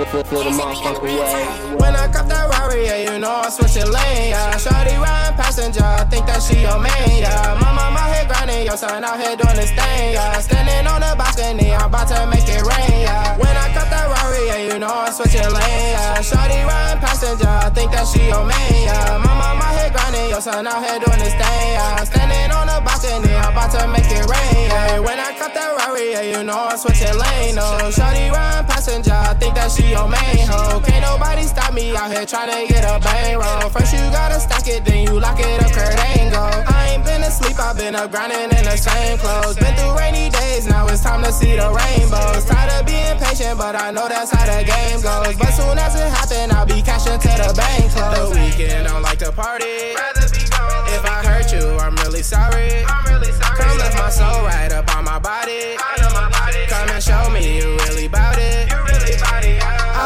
Feel, 0.00 0.08
feel, 0.08 0.24
feel 0.24 0.44
the 0.44 0.50
motherfucking 0.50 1.02
way. 1.02 1.76
When 1.76 1.94
I 1.94 2.08
cop 2.10 2.26
that 2.28 2.48
Rari, 2.70 2.86
yeah, 2.86 3.12
you 3.12 3.18
know 3.18 3.42
I'm 3.42 3.50
switching 3.50 3.90
lane, 3.90 4.30
yeah. 4.30 4.54
Shawty 4.54 4.94
riding 4.94 5.36
passenger, 5.36 5.82
I 5.82 6.04
think 6.04 6.26
that 6.26 6.38
she 6.38 6.62
your 6.62 6.78
main, 6.78 7.18
yeah. 7.18 7.58
My 7.60 7.74
mama 7.74 7.98
here 8.14 8.26
grinding, 8.26 8.64
your 8.64 8.76
son 8.76 9.02
out 9.02 9.18
here 9.18 9.34
doing 9.34 9.56
this 9.56 9.74
thing, 9.74 10.14
yeah. 10.14 10.38
Standing 10.38 10.86
on 10.86 11.00
the 11.02 11.14
balcony, 11.18 11.74
I'm 11.74 11.90
about 11.90 12.06
to 12.14 12.26
make 12.30 12.46
it 12.46 12.62
rain, 12.62 13.02
yeah. 13.02 13.36
When 13.38 13.50
I 13.50 13.74
cop 13.74 13.90
that 13.90 14.06
Rari, 14.06 14.46
yeah, 14.46 14.72
you 14.72 14.78
know 14.78 14.86
I'm 14.86 15.12
switching 15.12 15.50
lane, 15.50 15.98
yeah. 15.98 16.22
Shawty 16.22 16.62
riding 16.62 17.00
passenger. 17.02 17.50
I 17.50 17.70
think 17.74 17.90
that 17.90 18.06
she 18.06 18.30
your 18.30 18.46
main, 18.46 18.86
yeah. 18.86 19.18
My 19.18 19.34
mama 19.34 19.66
here 19.74 19.90
grinding, 19.90 20.30
your 20.30 20.40
son 20.40 20.66
out 20.66 20.78
here 20.78 21.02
doing 21.02 21.18
this 21.18 21.34
thing, 21.34 21.66
yeah. 21.74 22.06
Standing 22.06 22.54
on 22.54 22.70
the 22.70 22.78
balcony, 22.86 23.34
I'm 23.34 23.50
about 23.50 23.74
to 23.74 23.82
make 23.90 24.06
it 24.06 24.24
rain, 24.30 24.70
yeah. 24.70 25.02
When 25.02 25.18
I 25.18 25.34
cut 25.34 25.50
that 25.58 25.74
Rari, 25.74 26.14
yeah, 26.14 26.38
you 26.38 26.46
know 26.46 26.70
I'm 26.70 26.78
switching 26.78 27.18
lane, 27.18 27.58
oh. 27.58 27.90
Shorty 27.90 28.30
run 28.30 28.62
passenger, 28.70 29.18
I 29.18 29.34
think 29.34 29.58
that 29.58 29.74
she 29.74 29.90
your 29.90 30.06
main 30.06 30.46
hoe. 30.46 30.78
Can't 30.86 31.02
nobody 31.02 31.42
stop 31.50 31.74
me 31.74 31.96
out 31.96 32.14
here 32.14 32.26
trying 32.26 32.50
to 32.54 32.59
get 32.68 32.84
a 32.84 32.98
bang 33.00 33.38
roll. 33.38 33.70
First 33.70 33.92
you 33.92 34.00
gotta 34.10 34.40
stack 34.40 34.66
it, 34.68 34.84
then 34.84 35.06
you 35.06 35.20
lock 35.20 35.38
it 35.38 35.62
up, 35.62 35.72
Kurt 35.72 35.96
Angle. 36.16 36.64
I 36.68 36.94
ain't 36.94 37.04
been 37.04 37.22
asleep, 37.22 37.58
I've 37.58 37.76
been 37.76 37.94
up 37.94 38.10
grinding 38.10 38.50
in 38.50 38.64
the 38.64 38.76
same 38.76 39.18
clothes. 39.18 39.56
Been 39.56 39.74
through 39.76 39.96
rainy 39.98 40.30
days, 40.30 40.66
now 40.66 40.86
it's 40.88 41.02
time 41.02 41.22
to 41.22 41.32
see 41.32 41.56
the 41.56 41.68
rainbows. 41.70 42.44
Tired 42.44 42.72
of 42.80 42.86
being 42.86 43.16
patient, 43.18 43.58
but 43.58 43.76
I 43.76 43.90
know 43.90 44.08
that's 44.08 44.30
how 44.30 44.44
the 44.46 44.64
game 44.64 45.00
goes. 45.00 45.36
But 45.36 45.52
soon 45.54 45.78
as 45.78 45.94
it 45.94 46.10
happen, 46.10 46.50
I'll 46.52 46.66
be 46.66 46.82
cashing 46.82 47.18
to 47.18 47.28
the 47.28 47.54
bank 47.56 47.92
close. 47.92 48.32
The 48.32 48.40
weekend 48.40 48.88
don't 48.88 49.02
like 49.02 49.18
to 49.20 49.32
party. 49.32 49.94
If 50.90 51.04
I 51.04 51.22
hurt 51.24 51.52
you, 51.52 51.78
I'm 51.78 51.94
really 51.96 52.22
sorry. 52.22 52.84
I'm 52.84 53.04
really 53.06 53.32
sorry. 53.32 53.56
Come 53.58 53.78
lift 53.78 53.96
my 53.96 54.10
soul 54.10 54.42
right 54.44 54.72
up 54.72 54.94
on 54.96 55.04
my 55.04 55.18
body. 55.18 55.76
Come 56.68 56.88
and 56.90 57.02
show 57.02 57.30
me 57.30 57.58
you 57.58 57.76
really 57.86 58.08
bout 58.08 58.38
it. 58.38 58.89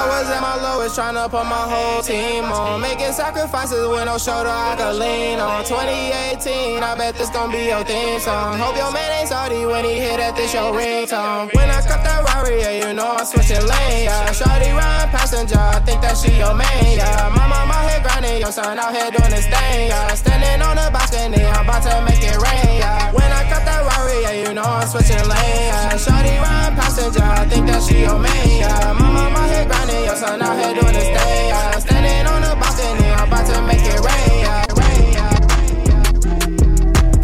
I 0.04 0.20
was 0.20 0.28
at 0.28 0.42
my 0.42 0.56
lowest 0.61 0.96
trying 0.96 1.14
to 1.14 1.25
put 1.32 1.44
my 1.49 1.64
whole 1.64 2.02
team 2.02 2.44
on. 2.44 2.82
Making 2.82 3.12
sacrifices 3.12 3.88
with 3.88 4.04
no 4.04 4.18
shoulder 4.18 4.52
I 4.52 4.76
could 4.76 5.00
lean 5.00 5.40
on. 5.40 5.64
2018, 5.64 6.82
I 6.82 6.94
bet 6.94 7.14
this 7.16 7.30
gon' 7.30 7.50
be 7.50 7.73
your 7.73 7.82
theme 7.84 8.20
song. 8.20 8.58
Hope 8.58 8.76
your 8.76 8.92
man 8.92 9.11
ain't 9.16 9.28
salty 9.30 9.64
when 9.64 9.82
he 9.82 9.94
hit 9.94 10.20
at 10.20 10.37
this 10.37 10.52
your 10.52 10.76
ringtone. 10.76 11.49
When 11.56 11.70
I 11.70 11.80
cut 11.80 12.04
that 12.04 12.20
Rari, 12.20 12.33
yeah, 12.50 12.88
you 12.88 12.94
know 12.94 13.16
I'm 13.16 13.24
switching 13.24 13.64
lane, 13.66 14.04
yeah. 14.04 14.32
Shorty 14.32 14.70
run 14.70 15.08
passenger, 15.10 15.58
I 15.58 15.80
think 15.80 16.00
that 16.02 16.16
she 16.16 16.36
your 16.38 16.54
main, 16.54 16.96
yeah. 16.98 17.32
Mama 17.34 17.74
here 17.88 18.00
grinding, 18.02 18.40
your 18.40 18.52
son 18.52 18.78
out 18.78 18.92
here 18.94 19.10
doing 19.10 19.32
his 19.32 19.46
thing, 19.46 19.88
yeah. 19.88 20.14
Standing 20.14 20.60
on 20.62 20.76
the 20.76 20.90
balcony, 20.92 21.44
I'm 21.44 21.64
about 21.64 21.82
to 21.84 21.94
make 22.04 22.22
it 22.22 22.36
rain, 22.36 22.78
yeah. 22.78 23.12
When 23.12 23.30
I 23.30 23.42
cut 23.48 23.64
that 23.64 23.80
Rari, 23.84 24.22
yeah, 24.22 24.48
you 24.48 24.54
know 24.54 24.62
I'm 24.62 24.86
switching 24.88 25.24
lane, 25.24 25.68
yeah. 25.72 25.96
Shorty 25.96 26.36
run 26.42 26.74
passenger, 26.76 27.24
I 27.24 27.44
think 27.48 27.66
that 27.68 27.82
she 27.82 28.00
your 28.02 28.18
main, 28.18 28.60
yeah. 28.60 28.92
Mama 28.92 29.48
here 29.48 29.64
grinding, 29.64 30.04
your 30.04 30.16
son 30.16 30.42
out 30.42 30.56
here 30.58 30.74
doing 30.74 30.94
his 30.94 31.08
thing, 31.08 31.48
yeah. 31.48 31.78
Standing 31.80 32.26
on 32.28 32.40
the 32.42 32.52
balcony, 32.60 33.08
I'm 33.14 33.28
about 33.28 33.44
to 33.48 33.56
make 33.64 33.84
it 33.84 34.00
rain, 34.04 34.44
yeah. 34.44 34.66
Rain, 34.76 35.06
yeah. 35.16 35.32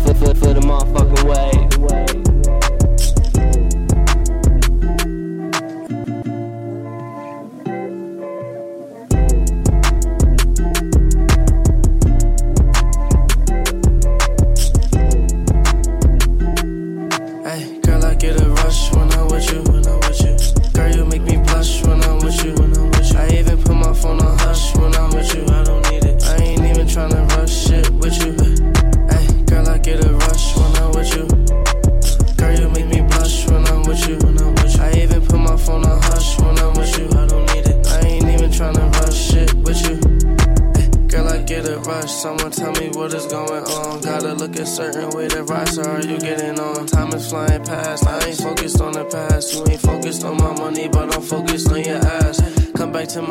For, 0.03 0.15
for, 0.15 0.33
for 0.35 0.53
the 0.55 0.63
motherfucking 0.65 1.25
way. 1.29 2.30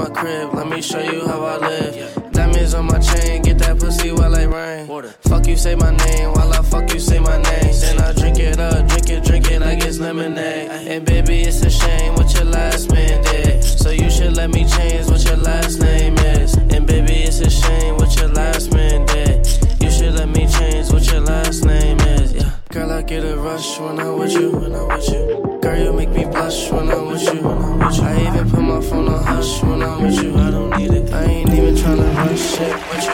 Come 0.09 0.25
back 0.25 0.25
to 0.25 0.43
my 0.43 0.49
crib. 0.49 0.53
Let 0.53 0.67
me 0.67 0.81
show 0.81 0.99
you 0.99 1.25
how 1.27 1.43
I 1.43 1.57
live. 1.57 2.31
Diamonds 2.31 2.73
on 2.73 2.85
my 2.85 2.99
chain. 2.99 3.41
Get 3.41 3.59
that 3.59 3.79
pussy 3.79 4.11
while 4.11 4.35
I 4.35 4.43
rain. 4.43 4.87
Fuck 5.21 5.47
you, 5.47 5.55
say 5.55 5.75
my 5.75 5.95
name. 5.95 6.31
While 6.33 6.53
I 6.53 6.61
fuck 6.61 6.91
you, 6.93 6.99
say 6.99 7.19
my 7.19 7.37
name. 7.37 7.73
Then 7.79 7.99
I 7.99 8.13
drink 8.13 8.39
it 8.39 8.59
up, 8.59 8.87
drink 8.87 9.09
it, 9.09 9.23
drink 9.23 9.51
it 9.51 9.61
like 9.61 9.83
it's 9.83 9.99
lemonade. 9.99 10.69
And 10.87 11.05
baby, 11.05 11.41
it's 11.41 11.61
a 11.61 11.69
shame 11.69 12.15
what 12.15 12.33
your 12.33 12.45
last 12.45 12.91
man 12.91 13.23
did. 13.23 13.63
So 13.63 13.91
you 13.91 14.09
should 14.09 14.35
let 14.35 14.49
me 14.49 14.67
change 14.67 15.07
what 15.07 15.23
your 15.25 15.37
last 15.37 15.79
name 15.79 16.17
is. 16.17 16.55
And 16.55 16.85
baby, 16.85 17.23
it's 17.23 17.39
a 17.39 17.49
shame 17.49 17.95
what 17.97 18.15
your 18.17 18.29
last 18.29 18.73
man 18.73 19.05
did. 19.05 19.47
You 19.81 19.91
should 19.91 20.13
let 20.13 20.29
me 20.29 20.47
change 20.47 20.91
what 20.91 21.05
your 21.11 21.21
last 21.21 21.65
name 21.65 21.99
is. 21.99 22.33
Yeah. 22.33 22.58
Girl, 22.71 22.91
I 22.91 23.01
get 23.01 23.23
a 23.23 23.35
rush 23.35 23.79
when 23.79 23.99
I'm 23.99 24.19
with 24.19 24.31
you. 24.31 24.51
When 24.51 24.75
I'm 24.75 24.87
with 24.89 25.09
you. 25.09 25.57
Girl, 25.59 25.75
you 25.75 25.91
make 25.91 26.09
me 26.09 26.25
blush 26.25 26.69
when 26.71 26.91
I'm 26.91 27.07
with 27.07 27.23
you. 27.23 27.41
When 27.41 27.57
I'm 27.63 27.79
with 27.79 27.97
you. 27.97 28.03
I 28.03 28.27
even 28.27 28.47
put 28.51 28.61
my 28.61 28.79
phone 28.79 29.07
on 29.07 29.23
hush 29.23 29.63
when 29.63 29.81
I'm 29.81 30.03
with 30.03 30.21
you. 30.21 30.37
I 30.37 30.51
don't 30.51 30.77
need 30.77 30.91
it. 30.91 31.11
I 31.11 31.23
ain't 31.23 31.49
even 31.49 31.73
tryna 31.73 32.15
rush 32.15 32.39
shit 32.39 32.75
with 32.89 33.05
you. 33.05 33.13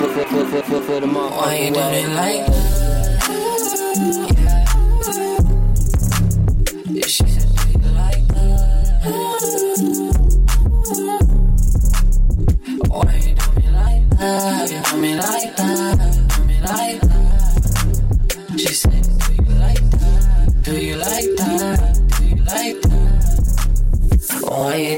For, 0.00 0.08
for, 0.08 0.24
for, 0.26 0.44
for, 0.46 0.62
for, 0.62 0.80
for 0.82 1.00
the 1.00 1.06
Why 1.06 1.56
you 1.58 1.70
do 1.72 1.78
it 1.78 2.08
like 2.16 2.48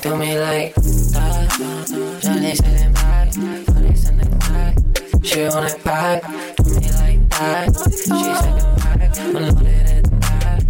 Why 0.01 0.11
do 0.13 0.17
me 0.17 0.39
like 0.41 0.75
that? 0.75 2.21
Johnny 2.23 2.55
it 2.75 2.95
back, 2.95 3.33
Johnny 3.33 3.95
said 3.95 4.19
it 4.19 4.31
back. 4.41 4.75
She 5.23 5.45
on 5.45 5.67
it 5.67 5.85
back, 5.85 6.23
do 6.57 6.81
me 6.81 6.89
like 6.93 7.29
that. 7.29 7.69
She 7.93 8.09
said 8.09 8.57
it 8.57 8.65
back, 8.81 9.19
I'm 9.19 9.33
loaded 9.35 9.87
at 9.91 10.05
the 10.05 10.11
back. 10.17 10.63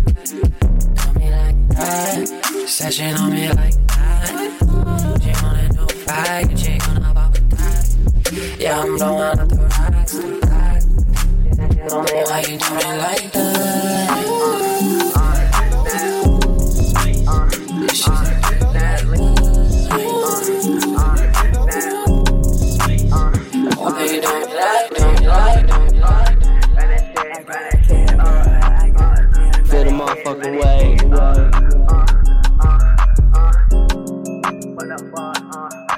Do 0.96 1.20
me 1.20 1.26
like 1.30 1.58
that. 1.68 2.26
Said 2.66 2.92
she 2.92 3.04
on 3.04 3.30
me 3.30 3.48
like 3.50 3.86
that. 3.86 4.32
She 5.22 5.30
wanna 5.44 5.68
do 5.68 5.84
back, 6.06 6.44
and 6.46 6.58
she 6.58 6.78
gonna 6.78 7.14
pop 7.14 7.36
a 7.36 7.40
that. 7.54 7.86
Yeah, 8.58 8.80
I'm 8.80 8.96
blowing 8.96 9.38
up 9.38 9.48
the 9.48 9.56
racks, 9.58 10.12
the 10.14 10.26
back. 10.40 10.82
She 10.82 11.54
said 11.54 11.70
she 11.72 11.78
me, 11.78 12.22
why 12.24 12.40
you 12.40 12.58
do 12.58 12.74
me 12.74 12.98
like 12.98 13.32
that? 13.32 13.39
The 30.40 30.46
motherfucking 30.46 30.56
way. 30.56 30.96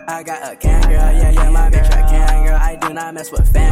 I 0.08 0.22
got 0.24 0.52
a 0.52 0.56
cam 0.56 0.82
girl, 0.82 0.90
yeah, 0.92 1.30
yeah, 1.30 1.50
my 1.50 1.70
bitch 1.70 1.86
a 1.86 2.02
cam 2.10 2.44
girl. 2.44 2.58
I 2.60 2.74
do 2.74 2.92
not 2.92 3.14
mess 3.14 3.30
with 3.30 3.46
steady 3.46 3.71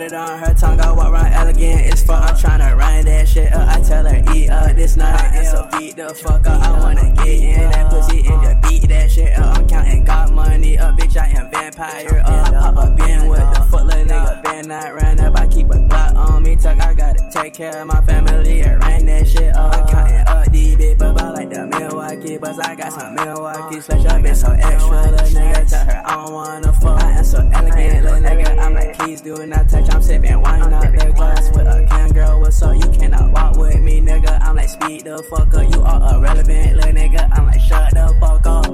I 0.00 0.04
put 0.04 0.12
it 0.12 0.16
on 0.16 0.38
her 0.38 0.54
tongue, 0.54 0.80
I 0.80 0.92
walk 0.92 1.12
around 1.12 1.32
elegant. 1.34 1.80
It's 1.82 2.02
for 2.02 2.12
I'm 2.12 2.34
tryna 2.34 2.74
run 2.74 3.04
that 3.04 3.28
shit 3.28 3.52
up. 3.52 3.68
I 3.68 3.82
tell 3.82 4.06
her, 4.06 4.34
eat 4.34 4.48
up 4.48 4.74
this 4.74 4.96
nut, 4.96 5.20
and 5.34 5.46
so 5.46 5.68
beat 5.78 5.96
the 5.96 6.14
fuck 6.14 6.46
up. 6.46 6.62
I 6.62 6.80
wanna 6.80 7.12
get 7.16 7.28
in 7.28 7.70
that 7.70 7.90
pussy 7.90 8.26
and 8.26 8.42
just 8.42 8.62
beat 8.62 8.88
that 8.88 9.10
shit 9.10 9.38
up. 9.38 9.58
I'm 9.58 9.68
counting 9.68 10.04
God 10.04 10.32
money 10.32 10.78
up, 10.78 10.96
bitch, 10.96 11.20
I 11.20 11.26
am 11.38 11.50
vampire 11.50 12.22
up. 12.24 12.48
I 12.48 12.50
pop 12.50 12.76
up 12.78 13.00
in 13.00 13.28
with 13.28 13.40
the 13.40 13.60
foot 13.70 13.84
little 13.84 14.06
nigga, 14.06 14.42
been 14.42 14.68
not 14.68 14.94
run 14.94 15.20
up. 15.20 15.38
I 15.38 15.46
keep 15.46 15.66
a 15.68 15.74
Glock 15.74 16.16
on 16.16 16.42
me, 16.44 16.56
tuck, 16.56 16.80
I 16.80 16.94
gotta 16.94 17.30
take 17.30 17.52
care 17.52 17.82
of 17.82 17.86
my 17.86 18.00
family 18.00 18.62
and 18.62 18.82
ran 18.82 19.04
that 19.04 19.28
shit 19.28 19.54
up. 19.54 19.74
I'm 19.74 19.86
counting 19.86 20.26
up 20.26 20.50
these 20.50 20.76
big 20.76 20.96
bubba 20.96 21.34
like 21.34 21.50
the 21.50 21.66
Milwaukee, 21.66 22.38
but 22.38 22.66
I 22.66 22.74
got 22.74 22.94
some 22.94 23.14
Milwaukee 23.16 23.82
slash 23.82 24.06
up, 24.06 24.22
bitch, 24.22 24.36
so 24.36 24.50
extra, 24.52 25.10
little 25.10 25.26
nigga. 25.28 25.68
Tell 25.68 25.84
her 25.84 26.02
I 26.06 26.14
don't 26.24 26.32
wanna 26.32 26.72
fuck. 26.72 27.02
I 27.02 27.10
am 27.10 27.24
so 27.24 27.38
elegant, 27.52 28.04
little 28.04 28.18
nigga. 28.18 28.58
I'm 28.58 28.72
like, 28.72 28.96
please 28.98 29.20
do 29.20 29.46
not 29.46 29.68
touch. 29.68 29.89
I'm 29.90 30.02
sipping 30.02 30.40
wine 30.40 30.72
out 30.72 30.82
the 30.82 31.12
glass 31.14 31.50
with 31.50 31.66
a 31.66 31.86
cam 31.88 32.10
girl. 32.12 32.40
What's 32.40 32.62
up? 32.62 32.74
You 32.74 32.90
cannot 32.90 33.32
walk 33.32 33.56
with 33.56 33.80
me, 33.80 34.00
nigga. 34.00 34.40
I'm 34.40 34.56
like, 34.56 34.68
speed 34.68 35.04
the 35.04 35.22
fuck 35.24 35.54
up. 35.54 35.74
You 35.74 35.82
are 35.82 36.14
irrelevant, 36.14 36.76
little 36.76 36.92
nigga. 36.92 37.28
I'm 37.32 37.46
like, 37.46 37.60
shut 37.60 37.90
the 37.92 38.14
fuck 38.20 38.46
up. 38.46 38.66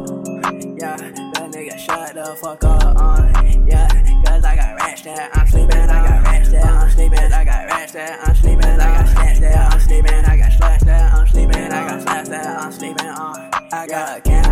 Yeah, 0.79 0.96
little 0.96 1.48
nigga, 1.48 1.79
shut 1.79 2.14
the 2.14 2.37
fuck 2.40 2.64
up. 2.64 2.94
Uh, 2.96 3.42
yeah, 3.66 3.88
cause 4.24 4.44
I 4.44 4.57
got 4.57 4.76
rats 4.76 5.02
that 5.02 5.37
I'm 5.37 5.46
sleeping. 5.46 5.76
I 5.76 5.87
got 5.87 6.22
rats 6.24 6.50
that 6.50 6.64
I'm 6.64 6.90
sleeping. 6.90 7.18
I 7.18 7.44
got 7.44 7.66
rats 7.66 7.92
that 7.92 8.29
I'm 8.29 8.35
sleeping. 8.37 8.64
I 8.64 8.76
got 8.76 9.09
snatch 9.09 9.40
that 9.40 9.72
I'm 9.72 9.81
sleeping. 9.81 10.12
I 10.12 10.37
got 10.37 10.52
slash 10.52 10.81
that 10.81 11.14
I'm 11.14 11.26
sleeping. 11.26 11.57
I 11.57 11.88
got 11.88 12.02
slash 12.02 12.29
that 12.29 12.61
I'm 12.61 12.72
sleeping, 12.72 13.07
I 13.07 13.87
got 13.87 14.18
a 14.18 14.20
cam 14.20 14.46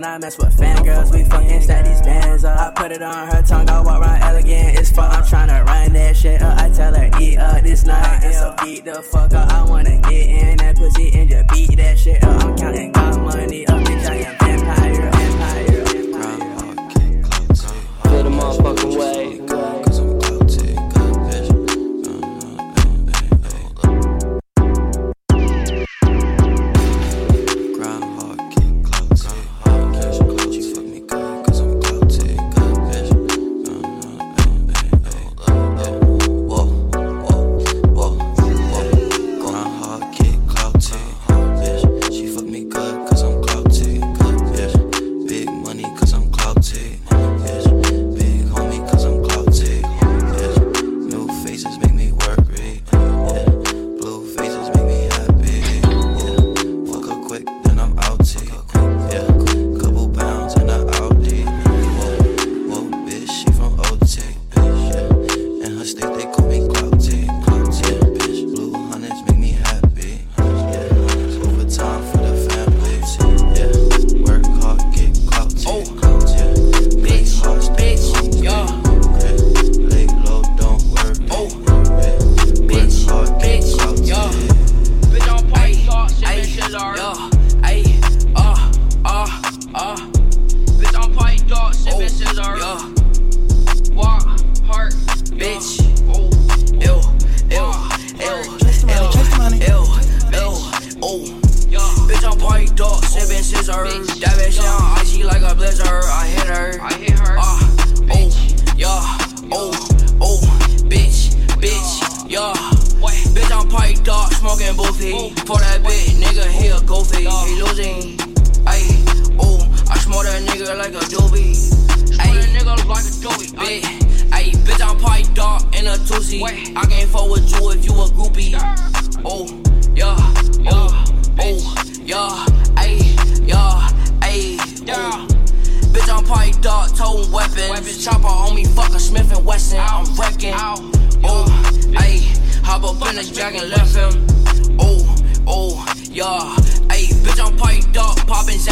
cam. 0.00 0.14
I 0.14 0.18
mess 0.18 0.38
with 0.38 0.56
fangirls, 0.56 1.12
we 1.12 1.24
fucking 1.24 1.62
stack 1.62 1.84
these 1.84 2.02
bands 2.02 2.44
up. 2.44 2.58
I 2.58 2.70
put 2.80 2.92
it 2.92 3.02
on 3.02 3.28
her 3.28 3.42
tongue, 3.42 3.68
I 3.68 3.80
walk 3.80 4.00
around 4.00 4.22
elegant 4.22 4.78
It's 4.78 4.90
fuck. 4.90 5.12
I'm 5.12 5.22
tryna 5.22 5.64
run 5.64 5.92
that 5.92 6.16
shit 6.16 6.42
up. 6.42 6.58
I 6.58 6.70
tell 6.70 6.94
her, 6.94 7.10
eat 7.20 7.38
up 7.38 7.62
this 7.62 7.84
night, 7.84 8.24
and 8.24 8.34
so 8.34 8.54
beat 8.62 8.84
the 8.84 9.02
fuck 9.02 9.32
up. 9.34 9.50
I 9.52 9.64
wanna 9.64 9.98
get 9.98 10.28
in 10.28 10.56
that 10.58 10.76
pussy 10.76 11.10
and 11.14 11.28
just 11.28 11.48
beat 11.48 11.76
that 11.76 11.98
shit 11.98 12.22
up. 12.24 12.44
I'm 12.44 12.56
counting 12.56 12.92
God 12.92 13.20
money 13.20 13.66
up, 13.66 13.80
bitch, 13.84 14.08
I 14.08 14.14
am 14.16 14.38
vampire, 14.38 15.10
vampire, 15.10 15.84
vampire. 15.84 16.48
Feel 18.02 18.22
the 18.22 18.30
motherfucking 18.30 18.98
way. 18.98 19.47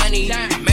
Poppin' 0.09 0.66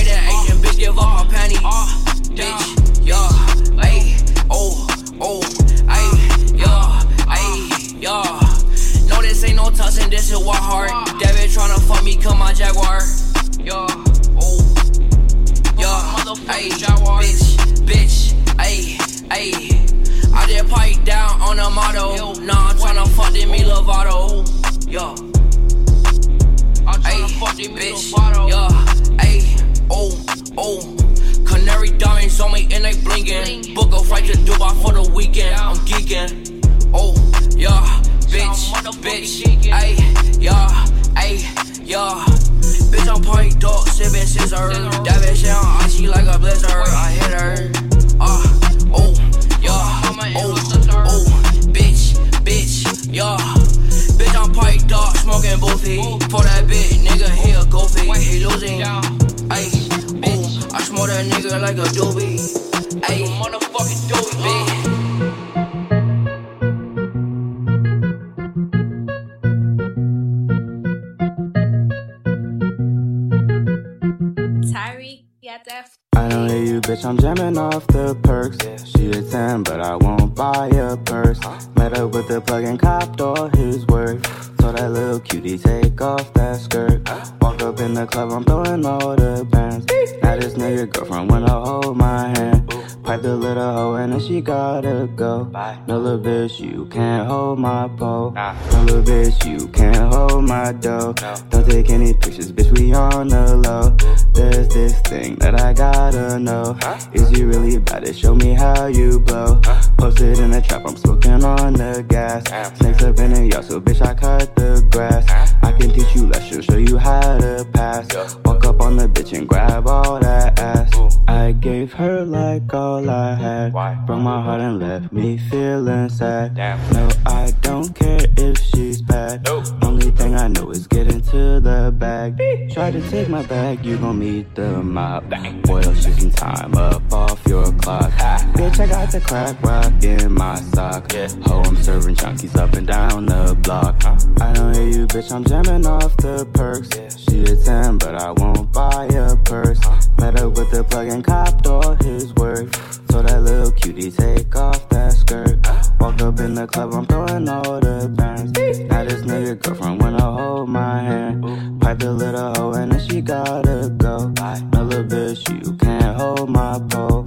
the 77.93 78.15
perks. 78.23 78.57
She 78.89 79.11
a 79.11 79.21
10, 79.21 79.63
but 79.63 79.79
I 79.79 79.95
won't 79.95 80.33
buy 80.35 80.67
a 80.69 80.97
purse. 80.97 81.39
Met 81.75 81.97
up 81.97 82.11
with 82.13 82.27
the 82.27 82.41
plug 82.41 82.63
and 82.63 82.79
copped 82.79 83.21
all 83.21 83.47
his 83.49 83.85
work. 83.85 84.21
Told 84.57 84.77
that 84.77 84.89
little 84.91 85.19
cutie 85.19 85.59
take 85.59 86.01
off 86.01 86.33
that 86.33 86.57
skirt. 86.59 87.07
Walk 87.39 87.61
up 87.61 87.79
in 87.79 87.93
the 87.93 88.07
club, 88.07 88.31
I'm 88.31 88.43
throwing 88.43 88.83
all 88.85 89.15
the 89.15 89.47
bands. 89.49 89.85
Now 90.23 90.35
this 90.37 90.55
nigga 90.55 90.91
girlfriend 90.91 91.29
wanna 91.29 91.51
hold 91.51 91.95
my 91.95 92.29
hand. 92.29 92.62
Pipe 93.03 93.21
the 93.21 93.35
little 93.35 93.73
hoe 93.73 93.95
and 93.95 94.13
then 94.13 94.19
she 94.21 94.39
gotta 94.39 95.09
go. 95.15 95.49
No 95.87 95.97
little 95.97 96.19
bitch, 96.19 96.59
you 96.59 96.85
can't 96.85 97.27
hold 97.27 97.59
my 97.59 97.89
pole. 97.97 98.31
No 98.31 98.83
little 98.83 99.03
bitch, 99.03 99.45
you 99.45 99.67
can't 99.67 100.13
hold 100.13 100.45
my 100.45 100.71
dough. 100.71 101.13
Don't 101.49 101.69
take 101.69 101.89
any 101.89 102.13
pictures, 102.13 102.51
bitch. 102.51 102.71
We 102.77 102.93
on 102.93 103.27
the 103.27 103.57
low. 103.57 103.89
There's 104.33 104.69
this 104.69 104.99
thing 105.01 105.35
that 105.37 105.59
I 105.59 105.73
gotta 105.73 106.39
know. 106.39 106.77
Is 107.11 107.31
you 107.37 107.47
really 107.47 107.75
about 107.75 108.07
it? 108.07 108.15
Show 108.15 108.35
me 108.35 108.53
how 108.53 108.87
you 108.87 109.19
blow. 109.19 109.59
Posted 109.97 110.39
in 110.39 110.51
the 110.51 110.61
trap, 110.61 110.83
I'm 110.85 110.95
smoking 110.95 111.43
on 111.43 111.73
the 111.73 112.05
gas. 112.07 112.43
Snakes 112.77 113.03
up 113.03 113.19
in 113.19 113.33
the 113.33 113.47
yard, 113.47 113.65
so 113.65 113.81
bitch, 113.81 114.01
I 114.01 114.13
cut 114.13 114.55
the 114.55 114.85
grass. 114.91 115.25
I 115.61 115.71
can 115.73 115.91
teach 115.91 116.15
you 116.15 116.27
lessons, 116.27 116.65
show 116.65 116.77
you 116.77 116.97
how 116.97 117.37
to 117.37 117.67
pass. 117.73 118.07
Walk 118.45 118.65
up 118.65 118.81
on 118.81 118.95
the 118.95 119.09
bitch 119.09 119.37
and 119.37 119.47
grab 119.47 119.87
all 119.87 120.19
that 120.19 120.57
ass. 120.59 121.19
I 121.27 121.51
gave 121.51 121.93
her 121.93 122.23
like 122.23 122.73
all 122.73 122.92
all 122.93 123.09
I 123.09 123.33
had. 123.35 123.73
Why? 123.73 123.95
Broke 124.05 124.21
my 124.21 124.41
heart 124.41 124.61
and 124.61 124.79
left 124.79 125.11
me 125.11 125.37
feeling 125.37 126.09
sad. 126.09 126.55
Damn. 126.55 126.79
No, 126.93 127.09
I 127.25 127.51
don't 127.61 127.93
care 127.95 128.25
if 128.37 128.57
she's 128.59 129.01
bad. 129.01 129.43
Nope. 129.45 129.65
Only 129.81 130.11
thing 130.11 130.35
I 130.35 130.47
know 130.47 130.69
is 130.71 130.85
get 130.87 131.07
into 131.07 131.59
the 131.59 131.93
bag. 131.97 132.37
Try 132.71 132.91
to 132.91 133.01
take 133.09 133.29
my 133.29 133.43
bag, 133.43 133.85
you 133.85 133.97
gon' 133.97 134.19
meet 134.19 134.53
the 134.55 134.69
mob. 134.83 135.29
Boy, 135.29 135.81
Boil 135.81 135.93
shit 135.95 136.19
some 136.19 136.31
time 136.31 136.75
up 136.75 137.01
off 137.11 137.39
your 137.47 137.71
clock. 137.81 138.11
Ha. 138.11 138.51
Bitch, 138.55 138.79
I 138.79 138.87
got 138.87 139.11
the 139.11 139.21
crack 139.21 139.61
rock 139.63 140.03
in 140.03 140.33
my 140.33 140.55
sock. 140.55 141.13
Yeah. 141.13 141.29
Ho, 141.45 141.61
I'm 141.61 141.77
serving 141.77 142.15
junkies 142.15 142.55
up 142.55 142.73
and 142.73 142.87
down 142.87 143.25
the 143.25 143.57
block. 143.61 144.03
Huh? 144.03 144.17
I 144.41 144.53
don't 144.53 144.73
hear 144.75 144.87
you, 144.87 145.07
bitch, 145.07 145.31
I'm 145.31 145.43
jamming 145.43 145.85
off 145.85 146.15
the 146.17 146.45
perks. 146.53 146.89
Yeah 146.95 147.22
she 147.33 147.43
a 147.51 147.55
10, 147.55 147.97
but 147.97 148.15
I 148.15 148.31
won't 148.31 148.71
buy 148.71 149.05
a 149.05 149.35
purse. 149.37 149.79
Met 150.19 150.39
up 150.39 150.55
with 150.55 150.69
the 150.69 150.83
plug 150.83 151.07
and 151.07 151.23
copped 151.23 151.65
all 151.65 151.95
his 151.95 152.31
worth. 152.35 152.71
So 153.09 153.21
that 153.23 153.41
little 153.41 153.71
cutie 153.71 154.11
take 154.11 154.55
off 154.55 154.87
that 154.89 155.13
skirt. 155.13 155.57
Walk 155.99 156.21
up 156.21 156.39
in 156.39 156.53
the 156.53 156.67
club, 156.67 156.93
I'm 156.93 157.05
throwing 157.07 157.49
all 157.49 157.79
the 157.79 158.07
bands. 158.15 158.51
Now 158.89 159.03
this 159.03 159.21
nigga 159.23 159.59
girlfriend 159.59 160.01
wanna 160.01 160.21
hold 160.21 160.69
my 160.69 161.01
hand. 161.01 161.81
Pipe 161.81 161.99
the 161.99 162.11
little 162.11 162.53
hoe 162.53 162.73
and 162.73 162.91
then 162.91 163.07
she 163.07 163.21
gotta 163.21 163.89
go. 163.97 164.31
No 164.71 164.83
little 164.83 165.03
bitch, 165.05 165.41
you 165.49 165.73
can't 165.77 166.15
hold 166.15 166.49
my 166.49 166.79
pole. 166.89 167.25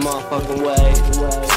motherfucking 0.00 0.62
way. 0.64 1.49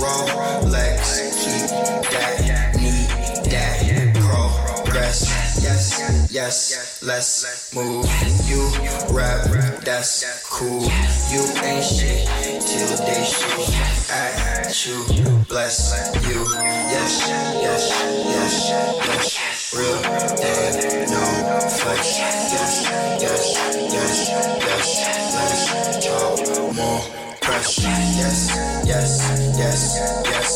Rolex, 0.00 1.36
keep 1.44 1.68
that, 2.10 2.74
need 2.76 3.52
that, 3.52 4.16
progress. 4.16 5.60
Yes, 5.62 6.32
yes, 6.32 7.02
let's 7.02 7.74
move. 7.74 8.06
You 8.48 8.64
rap, 9.14 9.44
that's 9.84 10.48
cool. 10.48 10.82
You 11.28 11.44
ain't 11.62 11.84
shit 11.84 12.26
till 12.64 12.96
they 13.04 13.24
shoot 13.28 13.76
at 14.10 14.72
you. 14.86 15.44
Bless 15.48 15.92
you. 16.26 16.44
Yes, 16.88 17.28
yes, 17.60 17.90
yes, 18.24 18.70
yes. 19.06 19.74
Real 19.76 19.96
and 20.40 21.10
no 21.10 21.24
flex. 21.68 22.18
Yes, 22.18 22.88
yes, 23.20 23.54
yes, 23.92 24.28
yes. 24.64 24.86
Let's 25.34 26.06
talk 26.06 26.74
more 26.74 27.19
press. 27.50 27.78
Yes, 27.82 28.38
yes, 28.86 29.10
yes, 29.58 29.80
yes. 30.24 30.46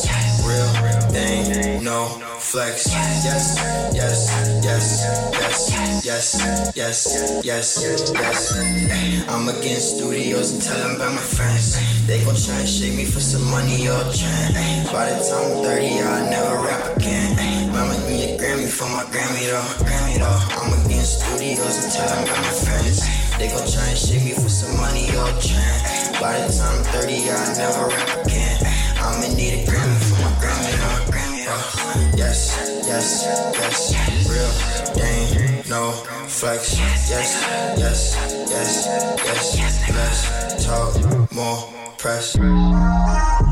Real 0.47 0.71
thing, 1.11 1.83
no 1.83 2.07
flex. 2.39 2.87
Yes, 2.93 3.59
yes, 3.95 4.29
yes, 4.63 4.91
yes, 5.35 6.05
yes, 6.05 6.75
yes, 6.77 7.43
yes, 7.45 8.13
yes. 8.15 9.29
I'm 9.29 9.49
against 9.49 9.97
studios 9.99 10.53
and 10.53 10.63
tell 10.63 10.79
them 10.79 10.97
about 10.97 11.15
my 11.15 11.21
friends. 11.21 11.79
They 12.07 12.23
gon' 12.25 12.37
try 12.37 12.61
and 12.61 12.69
shake 12.69 12.95
me 12.95 13.05
for 13.05 13.21
some 13.21 13.45
money 13.51 13.89
or 13.89 14.03
trend. 14.13 14.55
By 14.93 15.11
the 15.11 15.19
time 15.25 15.59
I'm 15.59 15.65
30, 15.65 16.01
I'll 16.01 16.31
never 16.31 16.57
rap 16.63 16.97
again. 16.97 17.73
Mama 17.73 17.99
need 18.07 18.35
a 18.35 18.39
Grammy 18.39 18.69
for 18.69 18.89
my 18.95 19.05
Grammy 19.11 19.51
though. 19.51 19.85
Grammy 19.85 20.19
though. 20.23 20.41
I'm 20.61 20.85
against 20.85 21.21
studios 21.21 21.75
and 21.83 21.93
tell 21.93 22.09
them 22.09 22.25
about 22.25 22.39
my 22.39 22.55
friends. 22.63 23.24
They 23.39 23.49
gon' 23.49 23.67
try 23.69 23.87
and 23.89 23.99
shake 23.99 24.25
me 24.25 24.33
for 24.33 24.49
some 24.49 24.77
money 24.77 25.09
or 25.11 25.29
trend. 25.43 26.21
By 26.21 26.39
the 26.39 26.53
time 26.55 26.79
I'm 26.79 26.85
30, 26.85 27.31
I'll 27.31 27.57
never 27.57 27.89
rap 27.89 28.27
again. 28.27 28.59
I'ma 28.97 29.35
need 29.35 29.55
a 29.55 29.67
Grammy 29.67 29.99
for 30.07 30.23
my 30.23 30.31
Grammy. 30.41 30.73
Grammy 31.11 31.45
though. 31.45 32.17
Yes, 32.17 32.55
yes, 32.87 33.25
yes. 33.59 33.93
Real 34.31 34.53
thing, 34.95 35.69
no 35.69 35.91
flex. 36.29 36.79
Yes, 36.79 37.11
yes, 37.11 38.17
yes, 38.49 38.87
yes. 39.57 39.91
Let's 39.91 40.65
talk. 40.65 41.33
More 41.33 41.59
press. 41.99 43.44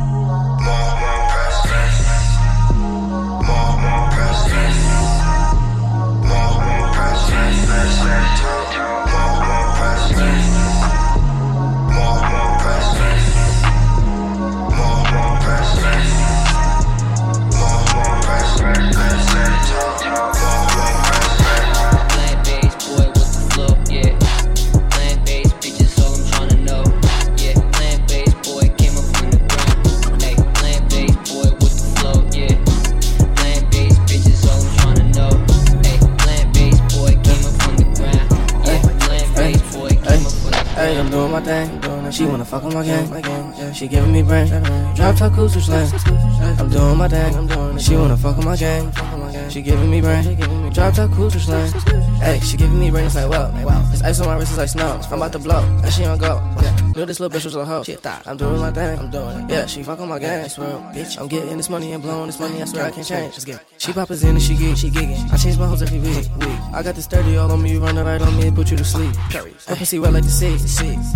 Fuck 42.52 42.64
on 42.64 42.74
my. 42.74 42.84
Yeah, 42.84 43.72
she 43.72 43.88
giving 43.88 44.12
me 44.12 44.22
brain. 44.22 44.46
Drop 44.94 45.16
top 45.16 45.32
cruiser 45.32 45.60
slang. 45.60 45.88
I'm 46.60 46.68
doing 46.68 46.98
my 46.98 47.08
thing. 47.08 47.78
She 47.78 47.96
wanna 47.96 48.16
fuck 48.16 48.36
on 48.36 48.44
my 48.44 48.56
gang. 48.56 48.92
She 49.48 49.62
giving 49.62 49.90
me 49.90 50.02
brain. 50.02 50.22
Drop 50.70 50.94
top 50.94 51.10
cruiser 51.12 51.40
slang. 51.40 51.72
Hey, 52.20 52.40
she 52.40 52.58
giving 52.58 52.78
me 52.78 52.90
brain. 52.90 53.06
It's 53.06 53.14
like, 53.14 53.30
well, 53.30 53.48
it's 53.92 54.02
ice 54.02 54.20
on 54.20 54.26
my 54.26 54.36
wrist. 54.36 54.52
It's 54.52 54.58
like 54.58 54.68
snow. 54.68 55.00
I'm 55.10 55.14
about 55.14 55.32
to 55.32 55.38
blow. 55.38 55.62
And 55.82 55.92
she 55.92 56.04
on 56.04 56.18
go. 56.18 56.40
Knew 56.94 57.06
this 57.06 57.20
little 57.20 57.38
bitch 57.38 57.46
was 57.46 57.56
a 57.56 57.64
hoe. 57.64 57.82
Shit, 57.82 58.00
thought 58.00 58.26
I'm 58.26 58.36
doing 58.36 58.60
my 58.60 58.70
thing. 58.70 58.98
I'm 58.98 59.10
doing 59.10 59.40
it. 59.40 59.50
Yeah, 59.50 59.64
she 59.64 59.82
fuck 59.82 59.98
on 60.00 60.08
my 60.10 60.18
gang. 60.18 60.44
I 60.44 60.48
swear, 60.48 60.68
bitch. 60.94 61.18
I'm 61.18 61.26
getting 61.26 61.56
this 61.56 61.70
money 61.70 61.92
and 61.92 62.02
blowing 62.02 62.26
this 62.26 62.38
money. 62.38 62.60
I 62.60 62.66
swear 62.66 62.84
I 62.84 62.90
can't 62.90 63.06
change. 63.06 63.32
Let's 63.32 63.46
get. 63.46 63.56
it. 63.56 63.66
She 63.78 63.92
pop 63.94 64.10
us 64.10 64.22
in 64.22 64.30
and 64.30 64.42
she 64.42 64.54
geek. 64.54 64.76
She 64.76 64.90
geeking. 64.90 65.32
I 65.32 65.36
change 65.38 65.58
my 65.58 65.66
hoes 65.66 65.80
every 65.80 66.00
week. 66.00 66.16
week. 66.16 66.58
I 66.74 66.82
got 66.82 66.94
this 66.94 67.06
30 67.06 67.36
all 67.38 67.50
on 67.50 67.62
me. 67.62 67.76
Run 67.78 67.96
it 67.96 68.02
right 68.02 68.20
on 68.20 68.36
me 68.36 68.48
and 68.48 68.56
put 68.56 68.70
you 68.70 68.76
to 68.76 68.84
sleep. 68.84 69.14
I 69.16 69.38
Her 69.68 69.76
pussy 69.76 69.98
wet 69.98 70.12
like 70.12 70.24
the 70.24 70.30
sea. 70.30 70.52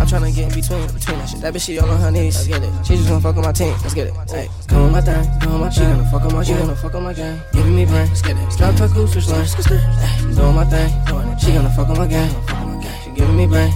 I'm 0.01 0.07
tryna 0.07 0.35
get 0.35 0.49
in 0.49 0.61
between. 0.61 0.87
Between 0.87 1.19
that 1.19 1.29
shit. 1.29 1.41
That 1.43 1.53
bitch 1.53 1.67
she 1.67 1.79
all 1.79 1.91
on 1.91 2.01
her 2.01 2.11
knees. 2.11 2.37
Let's 2.37 2.49
get 2.49 2.63
it. 2.63 2.87
She 2.87 2.97
just 2.97 3.09
gonna 3.09 3.21
fuck 3.21 3.37
on 3.37 3.43
my 3.43 3.53
team. 3.53 3.73
Let's 3.83 3.93
get 3.93 4.07
it. 4.07 4.15
Hey, 4.31 4.49
doing 4.69 4.93
my 4.93 5.03
thing. 5.03 5.39
Doing 5.41 5.61
my. 5.61 5.69
She 5.69 5.81
gonna 5.81 6.11
fuck 6.11 6.23
on 6.23 6.33
my. 6.33 6.43
She 6.43 6.55
gonna 6.55 6.75
fuck 6.75 6.95
on 6.95 7.03
my 7.03 7.13
gang. 7.13 7.39
Giving 7.53 7.77
me 7.77 7.85
brain. 7.85 8.09
Let's 8.09 8.23
get 8.23 8.37
it. 8.37 8.57
Drop 8.57 8.75
her 8.79 8.89
cool 8.89 9.07
switch 9.07 9.29
line. 9.29 9.45
Hey, 9.45 10.35
doing 10.35 10.55
my 10.55 10.65
thing. 10.65 10.89
She 11.39 11.53
gonna 11.53 11.71
fuck 11.77 11.89
on 11.91 11.99
my 11.99 12.07
gang. 12.07 12.33
She 13.05 13.11
giving 13.11 13.37
me 13.37 13.47
brain. 13.47 13.73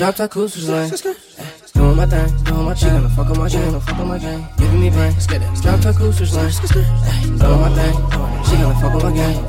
Drop 0.00 0.16
her 0.16 0.28
cool 0.28 0.48
switch 0.48 0.66
line. 0.66 0.90
Eh, 0.90 1.44
doing 1.74 1.94
my 1.94 2.06
thing, 2.06 2.44
doing 2.44 2.64
my 2.64 2.72
thing. 2.72 2.76
She 2.78 2.86
gonna 2.86 3.10
fuck 3.10 3.28
on 3.28 3.38
my 3.38 3.48
gang, 3.50 3.66
gonna 3.66 3.80
fuck 3.80 3.98
on 3.98 4.08
my 4.08 4.18
gang. 4.18 4.48
Giving 4.56 4.80
me 4.80 4.88
brain. 4.88 5.12
Drop 5.60 5.84
her 5.84 5.92
cool 5.92 6.10
switch 6.10 6.32
line. 6.32 6.46
Eh, 6.48 7.26
doing 7.36 7.60
my 7.60 7.68
thing. 7.76 7.94
She 8.46 8.56
gonna 8.56 8.80
fuck 8.80 8.94
on 8.94 9.02
my 9.02 9.12
gang. 9.12 9.44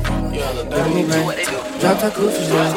Giving 0.68 0.94
me 0.94 1.04
brain. 1.06 1.46
Drop 1.80 2.00
her 2.02 2.10
cool 2.10 2.28
switch 2.28 2.50
line. 2.50 2.74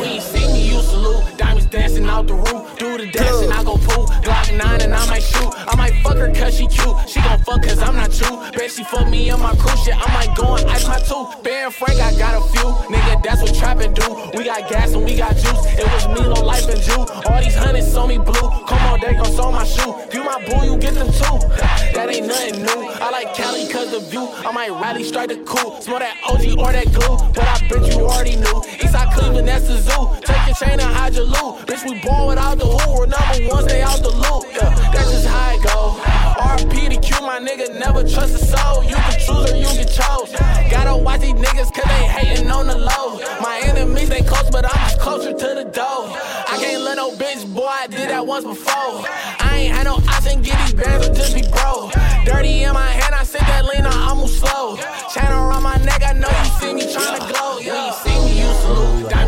When 0.00 0.14
you 0.14 0.20
see 0.22 0.46
me, 0.54 0.70
you 0.70 0.80
salute. 0.80 1.37
Dancing 1.70 2.06
out 2.06 2.26
the 2.26 2.34
roof. 2.34 2.78
Do 2.78 2.96
the 2.96 3.04
and 3.04 3.52
I 3.52 3.62
go 3.62 3.76
pool. 3.76 4.06
Glock 4.24 4.56
9 4.56 4.80
and 4.80 4.94
I 4.94 5.06
might 5.06 5.22
shoot. 5.22 5.52
I 5.54 5.76
might 5.76 5.92
fuck 6.02 6.16
her 6.16 6.32
cause 6.32 6.56
she 6.56 6.66
cute. 6.66 6.96
She 7.06 7.20
gon' 7.20 7.38
fuck 7.40 7.62
cause 7.62 7.78
I'm 7.82 7.94
not 7.94 8.08
you. 8.18 8.40
Bet 8.56 8.70
she 8.70 8.84
fuck 8.84 9.08
me 9.08 9.28
in 9.28 9.38
my 9.38 9.54
crew 9.56 9.76
shit. 9.84 9.94
I 9.94 10.08
might 10.14 10.34
go 10.34 10.56
and 10.56 10.68
ice 10.70 10.86
my 10.88 10.98
tooth. 10.98 11.42
Bear 11.42 11.70
Frank, 11.70 12.00
I 12.00 12.16
got 12.16 12.40
a 12.40 12.48
few. 12.52 12.68
Nigga, 12.88 13.22
that's 13.22 13.42
what 13.42 13.54
trapping 13.54 13.92
do. 13.92 14.30
We 14.34 14.44
got 14.44 14.68
gas 14.70 14.94
and 14.94 15.04
we 15.04 15.16
got 15.16 15.36
juice. 15.36 15.64
It 15.76 15.84
was 15.84 16.08
me, 16.08 16.22
no 16.22 16.40
life 16.40 16.66
and 16.68 16.80
Jew. 16.80 17.04
All 17.28 17.42
these 17.42 17.54
hundreds 17.54 17.94
on 17.94 18.08
me 18.08 18.16
blue. 18.16 18.48
Come 18.66 18.82
on, 18.88 19.00
they 19.00 19.12
gon' 19.12 19.32
sew 19.36 19.52
my 19.52 19.64
shoe. 19.64 19.94
You 20.14 20.24
my 20.24 20.42
boo, 20.48 20.64
you 20.64 20.78
get 20.78 20.94
them 20.94 21.08
too. 21.12 21.38
That 21.98 22.14
ain't 22.14 22.28
nothing 22.28 22.62
new. 22.62 22.88
I 23.02 23.10
like 23.10 23.34
Cali 23.34 23.66
cause 23.66 23.90
the 23.90 23.98
view. 23.98 24.28
I 24.46 24.52
might 24.52 24.70
rally, 24.70 25.02
strike 25.02 25.30
the 25.30 25.38
cool. 25.44 25.80
Smell 25.80 25.98
that 25.98 26.16
OG 26.28 26.56
or 26.56 26.70
that 26.70 26.86
glue. 26.92 27.16
But 27.34 27.44
I 27.44 27.58
bet 27.68 27.92
you 27.92 28.06
already 28.06 28.36
knew. 28.36 28.62
Eastside 28.78 29.12
Cleveland, 29.14 29.48
that's 29.48 29.66
the 29.66 29.78
zoo. 29.78 30.06
Take 30.22 30.46
your 30.46 30.54
chain 30.54 30.78
and 30.78 30.94
hide 30.94 31.14
your 31.14 31.24
loot. 31.24 31.57
Bitch, 31.66 31.84
we 31.88 32.00
born 32.00 32.28
without 32.28 32.58
the 32.58 32.66
who. 32.66 32.98
We're 32.98 33.06
number 33.06 33.54
one, 33.54 33.64
stay 33.68 33.82
out 33.82 33.98
the 34.02 34.10
loop. 34.10 34.44
Yeah, 34.54 34.70
that's 34.92 35.10
just 35.10 35.26
how 35.26 35.54
it 35.54 35.62
go. 35.62 35.98
RP 36.38 36.94
to 36.94 37.00
Q, 37.00 37.26
my 37.26 37.40
nigga, 37.40 37.78
never 37.78 38.02
trust 38.02 38.34
a 38.34 38.38
soul. 38.38 38.84
You 38.84 38.94
can 38.94 39.18
choose 39.18 39.52
or 39.52 39.56
you 39.56 39.66
can 39.66 39.88
chose. 39.88 40.30
Gotta 40.70 40.96
watch 40.96 41.20
these 41.20 41.34
niggas 41.34 41.72
cause 41.74 41.84
they 41.84 42.06
hating 42.06 42.50
on 42.50 42.66
the 42.66 42.78
low. 42.78 43.18
My 43.40 43.60
enemies, 43.64 44.08
they 44.08 44.22
close, 44.22 44.48
but 44.50 44.64
I'm 44.64 44.78
just 44.88 45.00
closer 45.00 45.32
to 45.32 45.48
the 45.54 45.64
door. 45.64 46.14
I 46.48 46.56
can't 46.60 46.82
let 46.82 46.96
no 46.96 47.10
bitch, 47.12 47.42
boy, 47.52 47.66
I 47.66 47.86
did 47.86 48.08
that 48.10 48.26
once 48.26 48.44
before. 48.44 49.04
I 49.40 49.58
ain't 49.58 49.74
had 49.74 49.84
no 49.84 49.96
option, 50.08 50.42
get 50.42 50.58
these 50.64 50.74
bands 50.74 51.08
or 51.08 51.14
just 51.14 51.34
be 51.34 51.42
broke. 51.42 51.92
Dirty 52.24 52.62
in 52.64 52.72
my 52.72 52.86
hand, 52.86 53.14
I 53.14 53.24
said 53.24 53.42
that 53.42 53.64
lean, 53.64 53.86
I 53.86 54.14
move 54.14 54.30
slow. 54.30 54.76
Chain 55.12 55.30
around 55.30 55.62
my 55.62 55.76
neck, 55.78 56.02
I 56.04 56.12
know 56.12 56.28
you 56.28 56.50
see 56.60 56.72
me 56.74 56.82
tryna 56.82 57.26
glow. 57.28 57.56
When 57.56 57.66
you 57.66 57.92
see 57.92 58.18
me, 58.24 58.40
you 58.40 58.52
salute. 58.62 59.27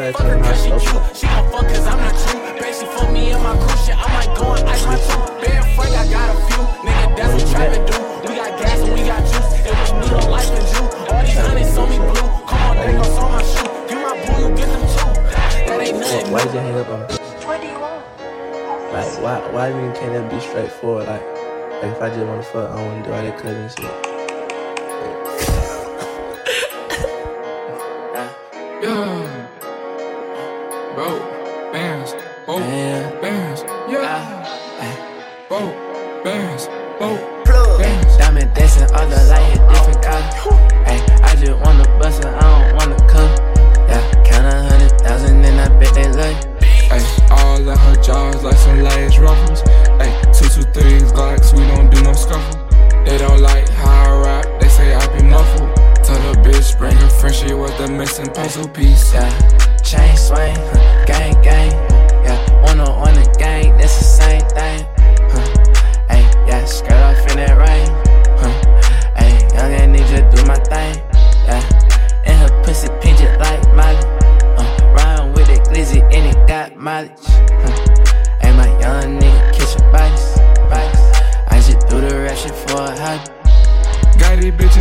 Might 0.00 0.16
shoot. 0.16 0.20
I 0.20 0.26
might 0.26 0.26
fuck 0.26 0.26
her 0.26 0.38
cause 0.42 0.62
she 0.62 0.70
cute. 0.70 1.16
She 1.16 1.26
gon' 1.26 1.50
fuck 1.50 1.66
cause 1.68 1.86
I'm 1.86 1.98
not 1.98 2.14
you. 2.14 2.60
Bet 2.60 2.74
she 2.74 2.86
fuck 2.86 3.10
me 3.12 3.30
in 3.30 3.42
my 3.42 3.56
crew 3.58 3.76
shit. 3.84 3.96
I 3.96 4.06
might 4.14 4.32
go 4.36 4.54
and 4.54 4.68
ice 4.68 4.84
my 4.86 4.96
tooth. 4.96 5.40
Bear 5.40 5.62
Frank, 5.74 5.94
I 5.94 6.04
got 6.10 6.28
a 6.30 6.36
few. 6.46 6.62
Nigga, 6.84 7.16
that's 7.16 7.32
what 7.34 7.50
trappin' 7.52 7.86
do. 7.86 7.98
We 8.28 8.36
got 8.36 8.58
gas 8.58 8.80
and 8.80 8.92
we 8.94 9.02
got 9.06 9.22
juice. 9.22 9.50
It 9.64 9.74
was 9.74 9.92
me, 9.94 10.06
no 10.10 10.18
life 10.30 10.50
and 10.50 10.66
you. 10.74 10.82
All 11.14 11.22
these 11.22 11.38
hundreds 11.38 11.78
on 11.78 11.86
me 11.90 11.98
blue. 11.98 12.28
Come 12.48 12.62
on, 12.64 12.76
they 12.76 12.92
gon' 12.92 13.04
sew 13.04 13.28
my 13.28 13.42
shoe. 13.42 13.70
You 13.90 13.96
my 14.02 14.12
boo, 14.24 14.34
you 14.42 14.48
get 14.56 14.68
them 14.68 14.84
too. 14.94 15.12
That 15.68 15.80
ain't 15.80 15.98
nothing. 15.98 16.32
Why 16.32 16.44
did 16.44 16.54
you 16.54 16.60
hang 16.60 16.78
up 16.78 16.88
on 16.88 17.00
me? 17.00 17.14
What 17.46 17.60
do 17.60 17.66
you 17.66 17.78
want? 17.78 18.02
Like, 18.92 19.12
why, 19.22 19.36
why 19.50 19.68
you 19.68 19.92
can't 19.92 20.12
that 20.12 20.30
be 20.30 20.40
straightforward? 20.40 21.06
Like, 21.06 21.22
like 21.82 21.92
if 21.92 22.02
I 22.02 22.08
just 22.08 22.26
want 22.26 22.42
to 22.42 22.48
fuck, 22.48 22.70
I 22.70 22.82
want 22.82 23.04
to 23.04 23.10
do 23.10 23.14
all 23.14 23.22
that 23.22 23.38
cutting 23.38 23.68
shit. 23.68 24.03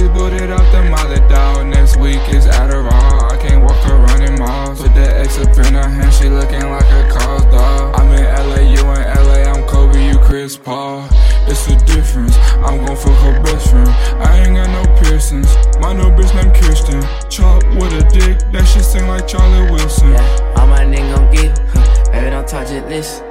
just 0.04 0.14
booted 0.14 0.52
up 0.52 0.72
the 0.72 0.84
mother 0.90 1.20
doll. 1.30 1.64
Next 1.64 1.98
week 1.98 2.22
is 2.30 2.46
Adderall. 2.46 3.32
I 3.32 3.38
can't 3.38 3.64
walk 3.64 3.80
around 3.88 4.22
in 4.22 4.40
malls. 4.40 4.82
Put 4.82 4.94
that 4.96 5.18
ex 5.18 5.38
up 5.38 5.58
in 5.58 5.74
her 5.74 5.88
hand, 5.88 6.14
she 6.14 6.30
looking 6.30 6.64
like 6.70 6.90
a 6.92 7.10
cause 7.10 7.46
dog. 7.46 7.96
I'm 8.00 8.12
in 8.12 8.24
LA, 8.24 8.62
you 8.74 8.80
in 8.80 9.04
LA. 9.28 9.52
I'm 9.52 9.66
Kobe, 9.68 10.06
you 10.06 10.20
Chris 10.20 10.58
Paul. 10.58 11.08
It's 11.48 11.66
the 11.66 11.76
difference. 11.86 12.36
I'm 12.66 12.86
gon' 12.86 12.96
fuck 12.96 13.18
her 13.24 13.42
best 13.44 13.70
friend. 13.70 13.90
I 14.20 14.44
ain't 14.44 14.56
got 14.56 14.70
no 14.70 14.84
piercings. 15.02 15.48
My 15.80 15.94
new 15.94 16.10
bitch 16.16 16.34
named 16.36 16.56
Kirsten. 16.56 17.02
Chop 17.30 17.64
with 17.76 17.94
a 17.94 18.04
dick, 18.12 18.40
that 18.52 18.66
shit 18.66 18.84
sing 18.84 19.08
like 19.08 19.28
Charlie 19.28 19.72
Wilson. 19.72 20.12
Yeah, 20.12 20.54
all 20.58 20.68
my 20.68 20.84
niggas 20.84 21.16
gon' 21.16 21.32
get, 21.32 21.60
huh, 21.74 22.12
baby, 22.12 22.30
don't 22.30 22.48
touch 22.48 22.72
it, 22.72 22.88
listen. 22.90 23.26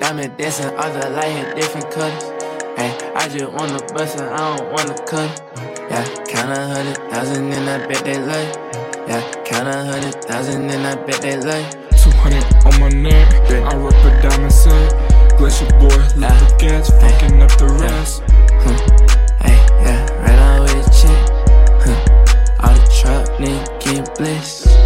Diamond 0.00 0.36
dancing, 0.36 0.74
other 0.76 1.10
light, 1.10 1.54
different 1.54 1.90
colors. 1.90 2.33
Hey, 2.76 2.90
I 3.14 3.28
just 3.28 3.52
wanna 3.52 3.78
bust 3.94 4.16
it, 4.16 4.22
I 4.22 4.56
don't 4.56 4.72
wanna 4.72 4.94
cut. 5.06 5.30
Yeah, 5.90 6.04
count 6.26 6.50
a 6.50 6.66
hundred 6.74 6.96
thousand 7.08 7.52
and 7.52 7.70
I 7.70 7.86
bet 7.86 8.04
they 8.04 8.14
it. 8.14 8.56
Yeah, 9.06 9.42
count 9.44 9.68
a 9.68 9.84
hundred 9.84 10.24
thousand 10.24 10.68
and 10.68 10.84
I 10.84 10.96
bet 11.04 11.22
they 11.22 11.36
love 11.36 11.54
it. 11.54 11.84
200 12.02 12.66
on 12.66 12.80
my 12.80 12.88
neck. 12.88 13.32
I 13.50 13.76
rock 13.76 13.94
a 13.94 14.20
diamond 14.22 14.52
set. 14.52 15.38
Glacier 15.38 15.70
boy, 15.78 15.88
love 16.16 16.34
the 16.40 16.56
gas, 16.58 16.90
fucking 16.90 17.40
up 17.40 17.56
the 17.58 17.68
rest. 17.80 18.22
Hmm. 18.64 19.46
Hey, 19.46 19.56
yeah, 19.84 20.02
right 20.22 20.38
on 20.38 20.62
with 20.62 20.74
a 20.74 20.90
chick. 20.90 21.20
Huh. 21.84 22.66
All 22.66 22.74
the 22.74 22.84
truck 23.00 23.28
nigga 23.38 23.80
get 23.80 24.18
bliss. 24.18 24.83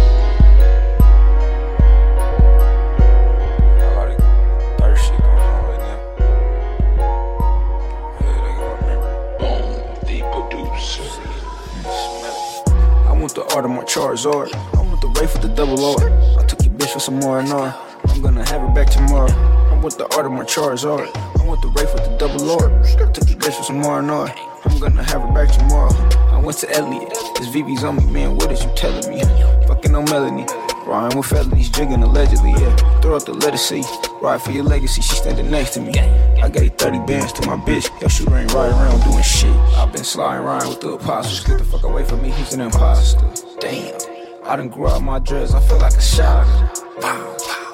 The 13.39 13.55
art 13.55 13.63
of 13.63 13.71
my 13.71 13.83
Charizard. 13.83 14.53
I 14.53 14.81
want 14.81 14.99
the 14.99 15.07
Wraith 15.07 15.31
with 15.33 15.43
the 15.43 15.47
double 15.55 15.79
R. 15.95 16.39
I 16.39 16.45
took 16.45 16.61
your 16.61 16.73
bitch 16.73 16.91
for 16.91 16.99
some 16.99 17.19
more 17.19 17.39
and 17.39 17.47
R. 17.49 17.73
I'm 18.09 18.21
gonna 18.21 18.45
have 18.49 18.59
her 18.59 18.73
back 18.73 18.89
tomorrow. 18.89 19.31
I 19.31 19.79
want 19.79 19.97
the 19.97 20.13
art 20.13 20.25
of 20.25 20.33
my 20.33 20.43
Charizard. 20.43 21.07
I 21.39 21.45
want 21.45 21.61
the 21.61 21.69
Wraith 21.69 21.93
with 21.93 22.03
the 22.03 22.17
double 22.17 22.51
R. 22.51 22.67
I 22.81 23.11
took 23.13 23.29
your 23.29 23.39
bitch 23.39 23.55
for 23.55 23.63
some 23.63 23.79
more 23.79 23.99
and 23.99 24.11
R. 24.11 24.27
I'm 24.65 24.79
gonna 24.79 25.03
have 25.03 25.21
her 25.21 25.31
back 25.31 25.55
tomorrow. 25.57 25.93
I 26.35 26.41
went 26.41 26.57
to 26.57 26.69
Elliot. 26.71 27.09
This 27.37 27.47
VV's 27.47 27.85
on 27.85 27.95
me, 27.95 28.11
man. 28.11 28.35
What 28.35 28.51
is 28.51 28.61
you 28.61 28.71
telling 28.75 29.07
me? 29.09 29.23
Fucking 29.67 29.95
on 29.95 30.03
Melanie. 30.05 30.68
Ryan 30.89 31.15
with 31.15 31.27
felonies, 31.27 31.69
jigging 31.69 32.01
allegedly, 32.01 32.49
yeah. 32.49 32.75
Throw 33.01 33.15
up 33.15 33.23
the 33.23 33.33
letter 33.33 33.57
C. 33.57 33.83
Ride 34.23 34.41
for 34.41 34.49
your 34.49 34.63
legacy, 34.63 35.03
she 35.03 35.13
standing 35.17 35.51
next 35.51 35.75
to 35.75 35.81
me. 35.81 35.93
I 36.41 36.49
gave 36.49 36.73
30 36.77 37.05
bands 37.05 37.31
to 37.33 37.47
my 37.47 37.57
bitch. 37.57 37.87
Your 38.01 38.09
shooter 38.09 38.35
ain't 38.35 38.51
riding 38.55 38.75
around 38.75 39.03
doing 39.03 39.21
shit. 39.21 39.55
I've 39.77 39.93
been 39.93 40.03
sliding 40.03 40.43
around 40.43 40.67
with 40.67 40.81
the 40.81 40.93
apostles. 40.93 41.41
Get 41.41 41.59
the 41.59 41.63
fuck 41.63 41.83
away 41.83 42.05
from 42.05 42.23
me, 42.23 42.31
he's 42.31 42.55
an 42.55 42.61
imposter. 42.61 43.23
Damn. 43.59 43.99
I 44.45 44.55
done 44.55 44.69
grew 44.69 44.87
out 44.87 45.03
my 45.03 45.19
dreads, 45.19 45.53
I 45.53 45.59
feel 45.59 45.77
like 45.77 45.93
a 45.93 46.01
shot. 46.01 46.47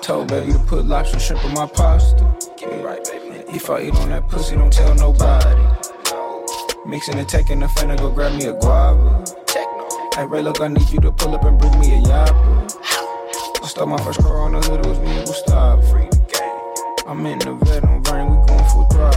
Told 0.04 0.28
baby 0.28 0.52
to 0.52 0.60
put 0.60 0.86
lobster 0.86 1.18
shrimp 1.18 1.46
in 1.46 1.54
my 1.54 1.68
pasta. 1.68 2.36
Get 2.58 2.70
me 2.70 2.84
right, 2.84 3.02
baby. 3.06 3.46
If 3.48 3.70
I 3.70 3.84
eat 3.84 3.96
on 3.96 4.10
that 4.10 4.28
pussy, 4.28 4.58
don't 4.58 4.74
tell 4.74 4.94
nobody. 4.94 5.56
Mixing 6.86 7.18
and 7.18 7.30
taking 7.30 7.62
the 7.62 7.68
finna 7.68 7.98
go 7.98 8.12
grab 8.12 8.38
me 8.38 8.48
a 8.48 8.54
guava. 8.60 9.24
Hey 10.16 10.26
Ray, 10.26 10.42
look, 10.42 10.60
I 10.60 10.68
need 10.68 10.90
you 10.90 11.00
to 11.00 11.14
pull 11.14 11.34
up 11.34 11.46
and 11.46 11.58
bring 11.58 11.80
me 11.80 11.96
a 11.96 12.02
yappa. 12.02 13.05
I 13.66 13.68
stole 13.68 13.88
my 13.88 13.98
first 13.98 14.22
car 14.22 14.42
on 14.42 14.52
the 14.52 14.60
hood, 14.60 14.86
it 14.86 14.86
was 14.86 15.00
me 15.00 15.18
and 15.18 15.26
Gustavo. 15.26 15.82
I'm 17.08 17.26
in 17.26 17.40
the 17.40 17.54
vet, 17.66 17.84
I'm 17.84 18.00
burning, 18.04 18.30
we 18.30 18.46
going 18.46 18.64
full 18.70 18.88
drive. 18.92 19.16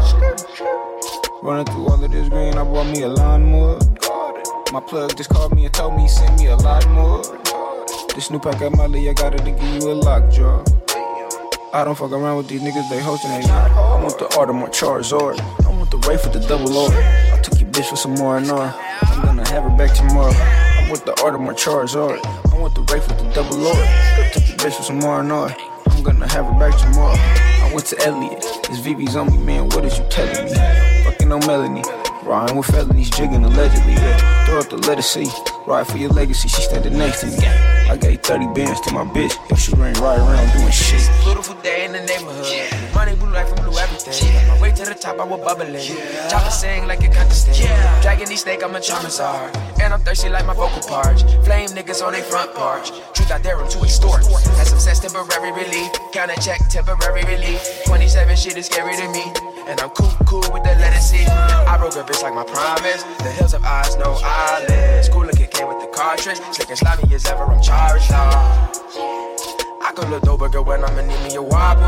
Running 1.43 1.67
through 1.67 1.87
all 1.87 2.03
of 2.03 2.11
this 2.11 2.31
green, 2.31 2.55
I 2.57 2.65
bought 2.65 2.87
me 2.87 3.03
a 3.03 3.09
lawnmower. 3.09 3.79
My 4.73 4.81
plug 4.81 5.15
just 5.19 5.29
called 5.29 5.55
me 5.55 5.67
and 5.67 5.75
told 5.75 5.97
me 5.97 6.05
he 6.05 6.09
sent 6.09 6.41
me 6.41 6.47
a 6.47 6.57
lot 6.57 6.89
more. 6.89 7.21
This 8.15 8.31
new 8.31 8.39
pack 8.39 8.63
at 8.63 8.73
Molly, 8.73 9.11
I 9.11 9.13
got 9.13 9.35
it 9.35 9.45
to 9.45 9.51
give 9.51 9.83
you 9.83 9.93
a 9.93 9.97
lockjaw. 10.01 10.65
I 11.75 11.85
don't 11.85 11.95
fuck 11.95 12.13
around 12.13 12.39
with 12.39 12.49
these 12.49 12.63
niggas, 12.63 12.89
they 12.89 13.03
hosting 13.03 13.31
they 13.33 13.47
not. 13.49 13.71
I 13.71 14.03
want 14.03 14.19
the 14.19 14.53
my 14.55 14.69
Charizard. 14.71 15.39
I 15.67 15.69
want 15.69 15.91
the 15.91 15.99
Wraith 16.09 16.25
with 16.25 16.33
the 16.33 16.49
double 16.49 16.75
R. 16.75 16.89
I 16.91 17.39
took 17.43 17.61
your 17.61 17.69
bitch 17.69 17.91
for 17.91 17.97
some 17.97 18.15
more 18.15 18.39
and 18.39 18.51
R. 18.51 18.75
I'm 19.03 19.27
gonna 19.27 19.47
have 19.51 19.65
her 19.65 19.77
back 19.77 19.95
tomorrow. 19.95 20.68
I 20.89 20.91
want 20.91 21.05
the 21.05 21.23
art 21.23 21.35
of 21.35 21.43
my 21.43 21.53
Charizard. 21.53 22.19
I'm 22.51 22.63
with 22.63 22.73
the 22.73 22.81
Wraith 22.81 23.07
with 23.09 23.19
the 23.19 23.31
double. 23.35 23.59
I 23.67 24.31
took 24.33 24.43
the 24.45 24.55
bitch 24.55 24.75
for 24.75 24.83
some 24.83 25.01
more 25.01 25.21
and 25.21 25.31
R. 25.31 25.55
I'm 25.91 26.03
gonna 26.03 26.27
have 26.27 26.47
her 26.47 26.59
back 26.59 26.81
tomorrow. 26.81 27.15
I 27.15 27.71
went 27.75 27.85
to 27.89 28.07
Elliot. 28.07 28.41
This 28.71 28.81
VV's 28.81 29.15
on 29.15 29.31
me, 29.31 29.37
man. 29.37 29.69
What 29.69 29.85
is 29.85 29.99
you 29.99 30.07
telling 30.09 30.47
me? 30.47 30.55
Fucking 31.05 31.31
on 31.31 31.41
Melanie. 31.41 31.83
Ryan 32.29 32.59
with 32.59 32.67
felonies, 32.67 33.09
jigging 33.09 33.43
allegedly. 33.43 33.95
Yeah. 33.95 34.45
Throw 34.45 34.59
up 34.59 34.69
the 34.69 34.77
letter 34.77 35.01
C. 35.01 35.25
Ride 35.67 35.87
for 35.87 35.97
your 35.97 36.11
legacy, 36.11 36.47
she 36.49 36.61
standing 36.61 36.99
next 36.99 37.23
to 37.23 37.27
me. 37.29 37.47
I 37.89 37.97
gave 37.97 38.21
30 38.21 38.53
bands 38.53 38.83
to 38.83 38.93
my 38.93 39.05
bitch. 39.05 39.33
Your 39.49 39.57
she 39.57 39.73
ain't 39.73 39.99
riding 39.99 40.29
around 40.29 40.53
doing 40.53 40.71
shit. 40.71 41.09
Beautiful 41.25 41.55
day 41.63 41.87
in 41.87 41.93
the 41.93 42.05
neighborhood. 42.05 42.45
Money 42.95 43.17
blue 43.17 43.33
life 43.33 43.49
from 43.49 43.65
blue 43.65 43.79
everything. 43.79 44.47
My 44.47 44.61
way 44.61 44.73
to 44.73 44.85
the 44.85 44.95
top, 44.95 45.19
I 45.19 45.25
was 45.25 45.41
bubbling. 45.41 45.81
Chopper 46.29 46.51
sing 46.51 46.87
like 46.87 47.01
a 47.01 47.09
contestant. 47.09 47.57
Dragging 48.03 48.29
these 48.29 48.43
snake, 48.43 48.63
I'm 48.63 48.77
a 48.77 48.81
charmer 48.81 49.09
czar. 49.09 49.51
And 49.81 49.95
I'm 49.95 50.01
thirsty 50.01 50.29
like 50.29 50.45
my 50.45 50.53
vocal 50.53 50.87
parts. 50.87 51.23
Flame 51.49 51.71
niggas 51.71 52.05
on 52.05 52.13
they 52.13 52.21
front 52.21 52.53
porch. 52.53 52.91
Truth, 53.15 53.33
I 53.33 53.39
dare 53.39 53.57
them 53.57 53.71
to 53.71 53.79
extort. 53.81 54.27
Had 54.61 54.67
some 54.67 54.79
sense, 54.79 55.01
temporary 55.01 55.53
relief. 55.53 55.93
Counter 56.13 56.37
check, 56.43 56.61
temporary 56.69 57.25
relief. 57.25 57.65
27 57.87 58.37
shit 58.37 58.59
is 58.59 58.67
scary 58.67 58.97
to 58.97 59.09
me. 59.13 59.33
And 59.69 59.79
I'm 59.83 59.91
cool, 59.91 60.09
cool 60.25 60.41
with 60.51 60.65
the 60.65 60.73
letter. 60.81 60.97
I 61.69 61.77
broke 61.77 61.95
a 61.97 62.03
bitch 62.03 62.23
like 62.23 62.33
my 62.33 62.45
promise. 62.45 63.03
The 63.21 63.31
hills 63.37 63.53
of 63.53 63.63
eyes, 63.65 63.97
no 63.97 64.17
eyelids. 64.25 65.11
Cool 65.11 65.27
looking 65.27 65.47
came 65.49 65.69
with 65.69 65.81
the 65.81 65.89
cartridge. 65.89 66.39
Slick 66.53 66.71
and 66.71 66.79
slimy 66.79 67.15
as 67.15 67.27
ever, 67.27 67.45
I'm 67.45 67.61
charged 67.61 68.11
now. 68.11 68.73
I 69.85 69.93
could 69.95 70.09
look 70.09 70.23
dope, 70.23 70.51
girl, 70.51 70.65
when 70.65 70.83
I'ma 70.83 71.03
need 71.03 71.21
me 71.23 71.37
a 71.37 71.43
wobble. 71.43 71.85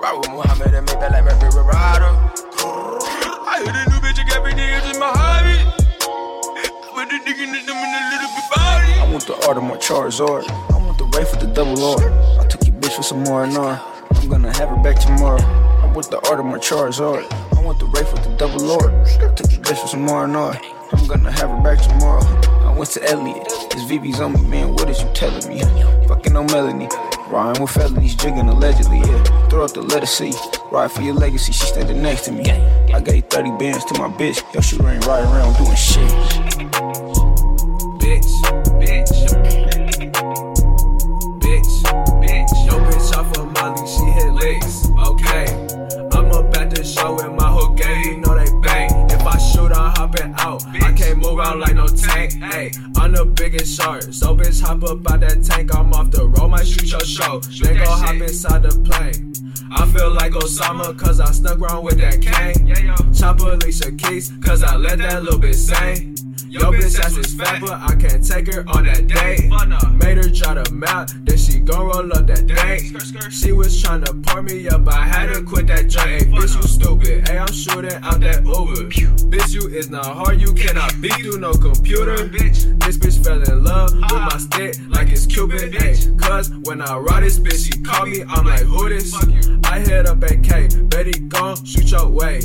Ride 0.00 0.16
with 0.16 0.30
Muhammad 0.30 0.72
and 0.72 0.86
maybe 0.88 1.04
like 1.12 1.24
Mary 1.24 1.52
Rider. 1.52 2.16
I 3.44 3.60
hit 3.60 3.76
a 3.76 3.90
new 3.90 4.00
bitch 4.00 4.16
like 4.16 4.34
every 4.34 4.54
day, 4.54 4.72
it's 4.72 4.88
in 4.88 4.98
my 4.98 5.12
hobby. 5.12 5.60
But 6.96 7.10
the 7.10 7.20
nigga 7.28 7.44
in 7.44 7.52
them 7.52 7.76
in 7.76 7.92
a 7.92 8.02
little 8.08 8.30
bit 8.32 8.48
body. 8.56 8.92
I 8.96 9.08
want 9.12 9.26
the 9.26 9.36
art 9.46 9.58
of 9.58 9.64
my 9.64 9.76
Charizard. 9.76 10.48
I 10.48 10.78
want 10.78 10.96
the 10.96 11.04
Wraith 11.12 11.30
with 11.30 11.40
the 11.40 11.52
double 11.52 11.76
R. 11.84 12.40
I 12.40 12.46
took 12.46 12.66
your 12.66 12.74
bitch 12.76 12.96
for 12.96 13.02
some 13.02 13.22
more 13.24 13.44
and 13.44 13.54
R. 13.54 13.78
I'm 14.16 14.28
gonna 14.30 14.56
have 14.56 14.70
her 14.70 14.82
back 14.82 14.98
tomorrow. 14.98 15.76
Want 15.98 16.10
the 16.12 16.28
art 16.30 16.38
of 16.38 16.46
my 16.46 16.58
Charizard. 16.58 17.26
I 17.58 17.60
want 17.60 17.80
the 17.80 17.86
Wraith 17.86 18.12
with 18.12 18.22
the 18.22 18.30
double. 18.36 18.70
I 18.70 19.34
took 19.34 19.50
your 19.50 19.60
bitch 19.60 19.80
for 19.80 19.88
some 19.88 20.02
more 20.02 20.22
and 20.22 20.36
R. 20.36 20.56
I'm 20.92 21.06
gonna 21.08 21.32
have 21.32 21.50
her 21.50 21.60
back 21.60 21.82
tomorrow. 21.82 22.22
I 22.64 22.72
went 22.72 22.90
to 22.90 23.02
Elliot. 23.02 23.42
This 23.72 23.82
VV's 23.82 24.20
on 24.20 24.34
me, 24.34 24.42
man. 24.42 24.74
What 24.74 24.88
is 24.88 25.02
you 25.02 25.08
telling 25.12 25.48
me? 25.48 25.60
Fucking 26.06 26.36
on 26.36 26.46
Melanie. 26.46 26.88
Ryan 27.26 27.60
with 27.60 27.72
felonies, 27.72 28.14
jigging 28.14 28.48
allegedly, 28.48 28.98
yeah. 28.98 29.48
Throw 29.48 29.64
up 29.64 29.72
the 29.72 29.82
letter 29.82 30.06
C. 30.06 30.32
Ride 30.70 30.92
for 30.92 31.02
your 31.02 31.14
legacy, 31.14 31.50
she 31.50 31.66
standing 31.66 32.00
next 32.00 32.26
to 32.26 32.30
me. 32.30 32.48
I 32.48 33.00
gave 33.00 33.24
30 33.24 33.50
bands 33.58 33.84
to 33.86 33.98
my 33.98 34.06
bitch. 34.06 34.40
Yo, 34.54 34.60
she 34.60 34.76
ain't 34.76 35.04
riding 35.04 35.28
around 35.32 35.56
doing 35.56 35.74
shit. 35.74 37.27
Hey, 52.68 52.80
I'm 52.96 53.12
the 53.12 53.24
biggest 53.24 53.80
shark. 53.80 54.02
So, 54.02 54.36
bitch, 54.36 54.60
hop 54.60 54.82
up 54.84 55.10
out 55.10 55.20
that 55.20 55.42
tank. 55.44 55.74
I'm 55.74 55.92
off 55.92 56.10
the 56.10 56.26
road, 56.26 56.48
might 56.48 56.66
shoot 56.66 56.90
your 56.90 57.00
show. 57.00 57.40
Then 57.62 57.76
go 57.78 57.90
hop 57.90 58.14
inside 58.14 58.62
the 58.62 58.70
plane. 58.84 59.32
I 59.70 59.86
feel 59.86 60.10
like 60.10 60.32
Osama, 60.32 60.98
cause 60.98 61.20
I 61.20 61.30
snuck 61.30 61.60
around 61.60 61.84
with 61.84 61.98
that 61.98 62.20
cane. 62.22 63.14
Chop 63.14 63.40
Alicia 63.40 63.92
Keys, 63.92 64.32
cause 64.44 64.62
I 64.62 64.76
let 64.76 64.98
that 64.98 65.22
little 65.22 65.38
bitch 65.38 65.54
sing. 65.54 66.17
Yo, 66.58 66.72
bitch 66.72 66.98
ass 66.98 67.16
is 67.16 67.34
fat, 67.34 67.60
but 67.60 67.72
I 67.72 67.94
can't 67.94 68.26
take 68.26 68.52
her 68.52 68.64
on 68.68 68.84
that 68.84 69.06
date. 69.06 69.48
Made 70.02 70.16
her 70.16 70.30
try 70.30 70.54
to 70.54 70.72
mount, 70.72 71.12
then 71.24 71.38
she 71.38 71.60
gon' 71.60 71.86
roll 71.86 72.12
up 72.12 72.26
that 72.26 72.48
thing. 72.48 73.30
She 73.30 73.52
was 73.52 73.80
tryna 73.80 74.26
pour 74.26 74.42
me 74.42 74.68
up, 74.68 74.88
I 74.88 75.06
had 75.06 75.32
to 75.32 75.42
quit 75.42 75.68
that 75.68 75.86
joint. 75.86 76.08
Hey, 76.08 76.24
bitch, 76.26 76.56
you 76.56 76.62
stupid. 76.62 77.28
Hey, 77.28 77.38
I'm 77.38 77.52
shooting 77.52 77.92
out 78.02 78.20
that 78.20 78.44
Uber. 78.44 78.88
Bitch, 79.30 79.54
you 79.54 79.68
is 79.68 79.88
not 79.90 80.06
hard, 80.06 80.40
you 80.40 80.52
cannot 80.52 81.00
beat 81.00 81.12
through 81.14 81.38
no 81.38 81.52
computer. 81.52 82.16
Bitch, 82.28 82.78
this 82.80 82.96
bitch 82.96 83.22
fell 83.22 83.40
in 83.40 83.62
love 83.62 83.94
with 83.94 84.10
my 84.12 84.38
stick 84.38 84.74
like 84.88 85.08
it's 85.10 85.26
Cupid. 85.26 85.74
Hey, 85.74 85.94
cause 86.16 86.50
when 86.64 86.82
I 86.82 86.96
ride 86.98 87.22
this 87.22 87.38
bitch, 87.38 87.66
she 87.66 87.82
call 87.82 88.06
me, 88.06 88.24
I'm 88.28 88.44
like, 88.44 88.62
who 88.62 88.88
this? 88.88 89.14
I 89.64 89.78
hit 89.80 90.06
up 90.06 90.22
AK, 90.22 90.88
Betty 90.88 91.20
gon' 91.20 91.64
shoot 91.64 91.90
your 91.90 92.08
way. 92.08 92.40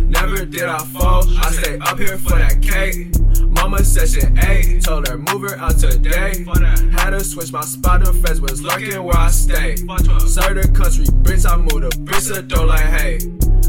Never 0.00 0.46
did 0.46 0.64
I 0.64 0.78
fall, 0.78 1.24
I 1.38 1.50
stay 1.50 1.78
up 1.78 1.98
here 1.98 2.16
for 2.16 2.38
that 2.38 2.62
cake. 2.62 3.08
Mama 3.60 3.82
session 3.84 4.38
A, 4.38 4.80
told 4.80 5.08
her 5.08 5.18
move 5.18 5.42
her 5.42 5.58
out 5.58 5.78
today. 5.78 6.44
Had 6.92 7.10
to 7.10 7.24
switch 7.24 7.52
my 7.52 7.62
spot, 7.62 8.04
the 8.04 8.12
feds 8.12 8.40
was 8.40 8.62
lurking 8.62 9.02
where 9.02 9.16
I 9.16 9.30
stay. 9.30 9.74
Sir 9.76 10.54
the 10.54 10.70
country, 10.72 11.06
bitch, 11.22 11.44
I 11.44 11.56
moved 11.56 11.84
a 11.84 11.90
bitch 11.98 12.32
to 12.32 12.42
door 12.42 12.66
like 12.66 12.80
hey. 12.80 13.18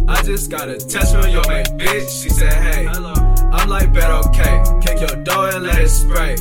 I 0.08 0.22
just 0.24 0.52
got 0.52 0.70
a 0.70 0.78
text 0.78 1.16
from 1.16 1.30
your 1.30 1.48
main 1.48 1.66
bitch, 1.78 2.24
she 2.24 2.30
said 2.30 2.54
hey. 2.54 2.88
I'm 2.88 3.68
like, 3.68 3.92
bet 3.92 4.12
okay, 4.28 4.64
kick 4.82 5.00
your 5.00 5.24
door 5.24 5.50
and 5.50 5.64
let 5.66 5.80
it 5.80 5.90
spray. 5.90 6.36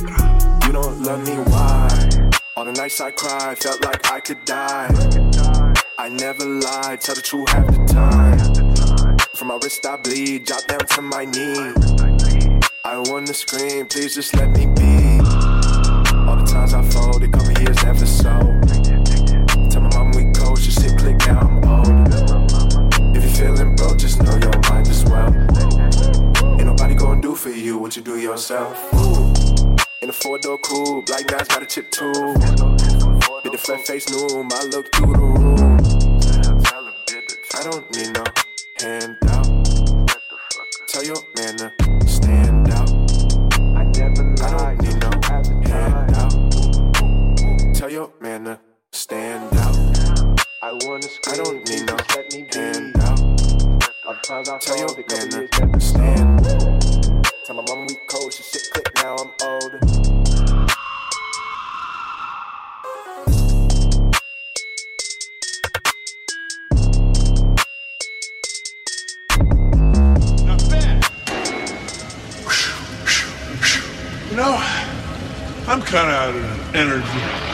You 0.65 0.71
don't 0.71 1.01
love 1.01 1.25
me, 1.27 1.35
why? 1.51 2.29
All 2.55 2.65
the 2.65 2.71
nights 2.73 3.01
I 3.01 3.09
cried, 3.11 3.57
felt 3.57 3.83
like 3.83 4.11
I 4.11 4.19
could 4.19 4.45
die. 4.45 4.89
I 5.97 6.07
never 6.09 6.45
lied, 6.45 7.01
tell 7.01 7.15
the 7.15 7.21
truth 7.21 7.49
half 7.49 7.65
the 7.65 7.85
time. 7.87 9.17
From 9.35 9.47
my 9.47 9.59
wrist 9.61 9.85
I 9.85 9.97
bleed, 9.97 10.45
drop 10.45 10.65
down 10.67 10.85
to 10.85 11.01
my 11.01 11.25
knee. 11.25 12.38
I 13.09 13.11
wanna 13.11 13.33
scream, 13.33 13.87
please 13.87 14.13
just 14.13 14.35
let 14.35 14.51
me 14.51 14.67
be. 14.67 15.17
All 16.29 16.37
the 16.37 16.45
times 16.47 16.75
I 16.75 16.83
fold, 16.91 17.23
it 17.23 17.31
couple 17.31 17.59
years 17.59 17.83
never 17.83 18.05
so. 18.05 18.29
Tell 19.71 19.81
my 19.81 19.89
mom 19.95 20.11
we 20.11 20.31
cold, 20.31 20.59
she 20.59 20.69
sit 20.69 20.95
click 20.95 21.17
now 21.25 21.39
I'm 21.39 21.57
old. 21.57 21.87
Oh. 22.13 23.15
If 23.15 23.23
you're 23.23 23.47
feeling 23.47 23.75
broke, 23.75 23.97
just 23.97 24.21
know 24.21 24.37
your 24.37 24.53
mind 24.69 24.89
as 24.89 25.03
well. 25.05 25.33
Ain't 26.59 26.65
nobody 26.65 26.93
gonna 26.93 27.19
do 27.19 27.33
for 27.33 27.49
you 27.49 27.79
what 27.79 27.95
you 27.95 28.03
do 28.03 28.19
yourself. 28.19 28.77
Ooh. 28.93 29.75
In 30.03 30.09
a 30.09 30.13
four 30.13 30.37
door 30.37 30.59
coupe, 30.59 31.09
like 31.09 31.31
Nas 31.31 31.47
got 31.47 31.63
a 31.63 31.65
chip 31.65 31.89
too. 31.89 32.13
Get 32.13 33.51
the 33.51 33.59
flat 33.59 33.87
face 33.87 34.05
noom, 34.05 34.53
I 34.53 34.65
look 34.65 34.93
through 34.93 35.13
the 35.13 35.19
room. 35.19 35.79
I 37.55 37.63
don't 37.63 37.89
need 37.89 38.13
no 38.13 38.23
handout. 38.77 39.49
Tell 40.87 41.03
your 41.03 41.23
man 41.35 41.57
to 41.57 41.78
handout. 54.29 54.61
Tell 54.61 54.77
your 54.77 54.87
man 54.95 55.47
to 55.71 55.79
stand. 55.79 56.45
Tell 57.45 57.55
my 57.55 57.63
mom 57.67 57.87
we 57.87 57.95
cold, 58.07 58.31
she 58.31 58.43
shit 58.43 58.69
click 58.71 58.91
now 58.95 59.15
I'm 59.15 59.31
old. 59.43 59.73
You 74.29 74.37
know, 74.37 74.57
I'm 75.67 75.81
kind 75.81 76.07
of 76.07 76.13
out 76.13 76.35
of 76.35 76.75
energy. 76.75 77.48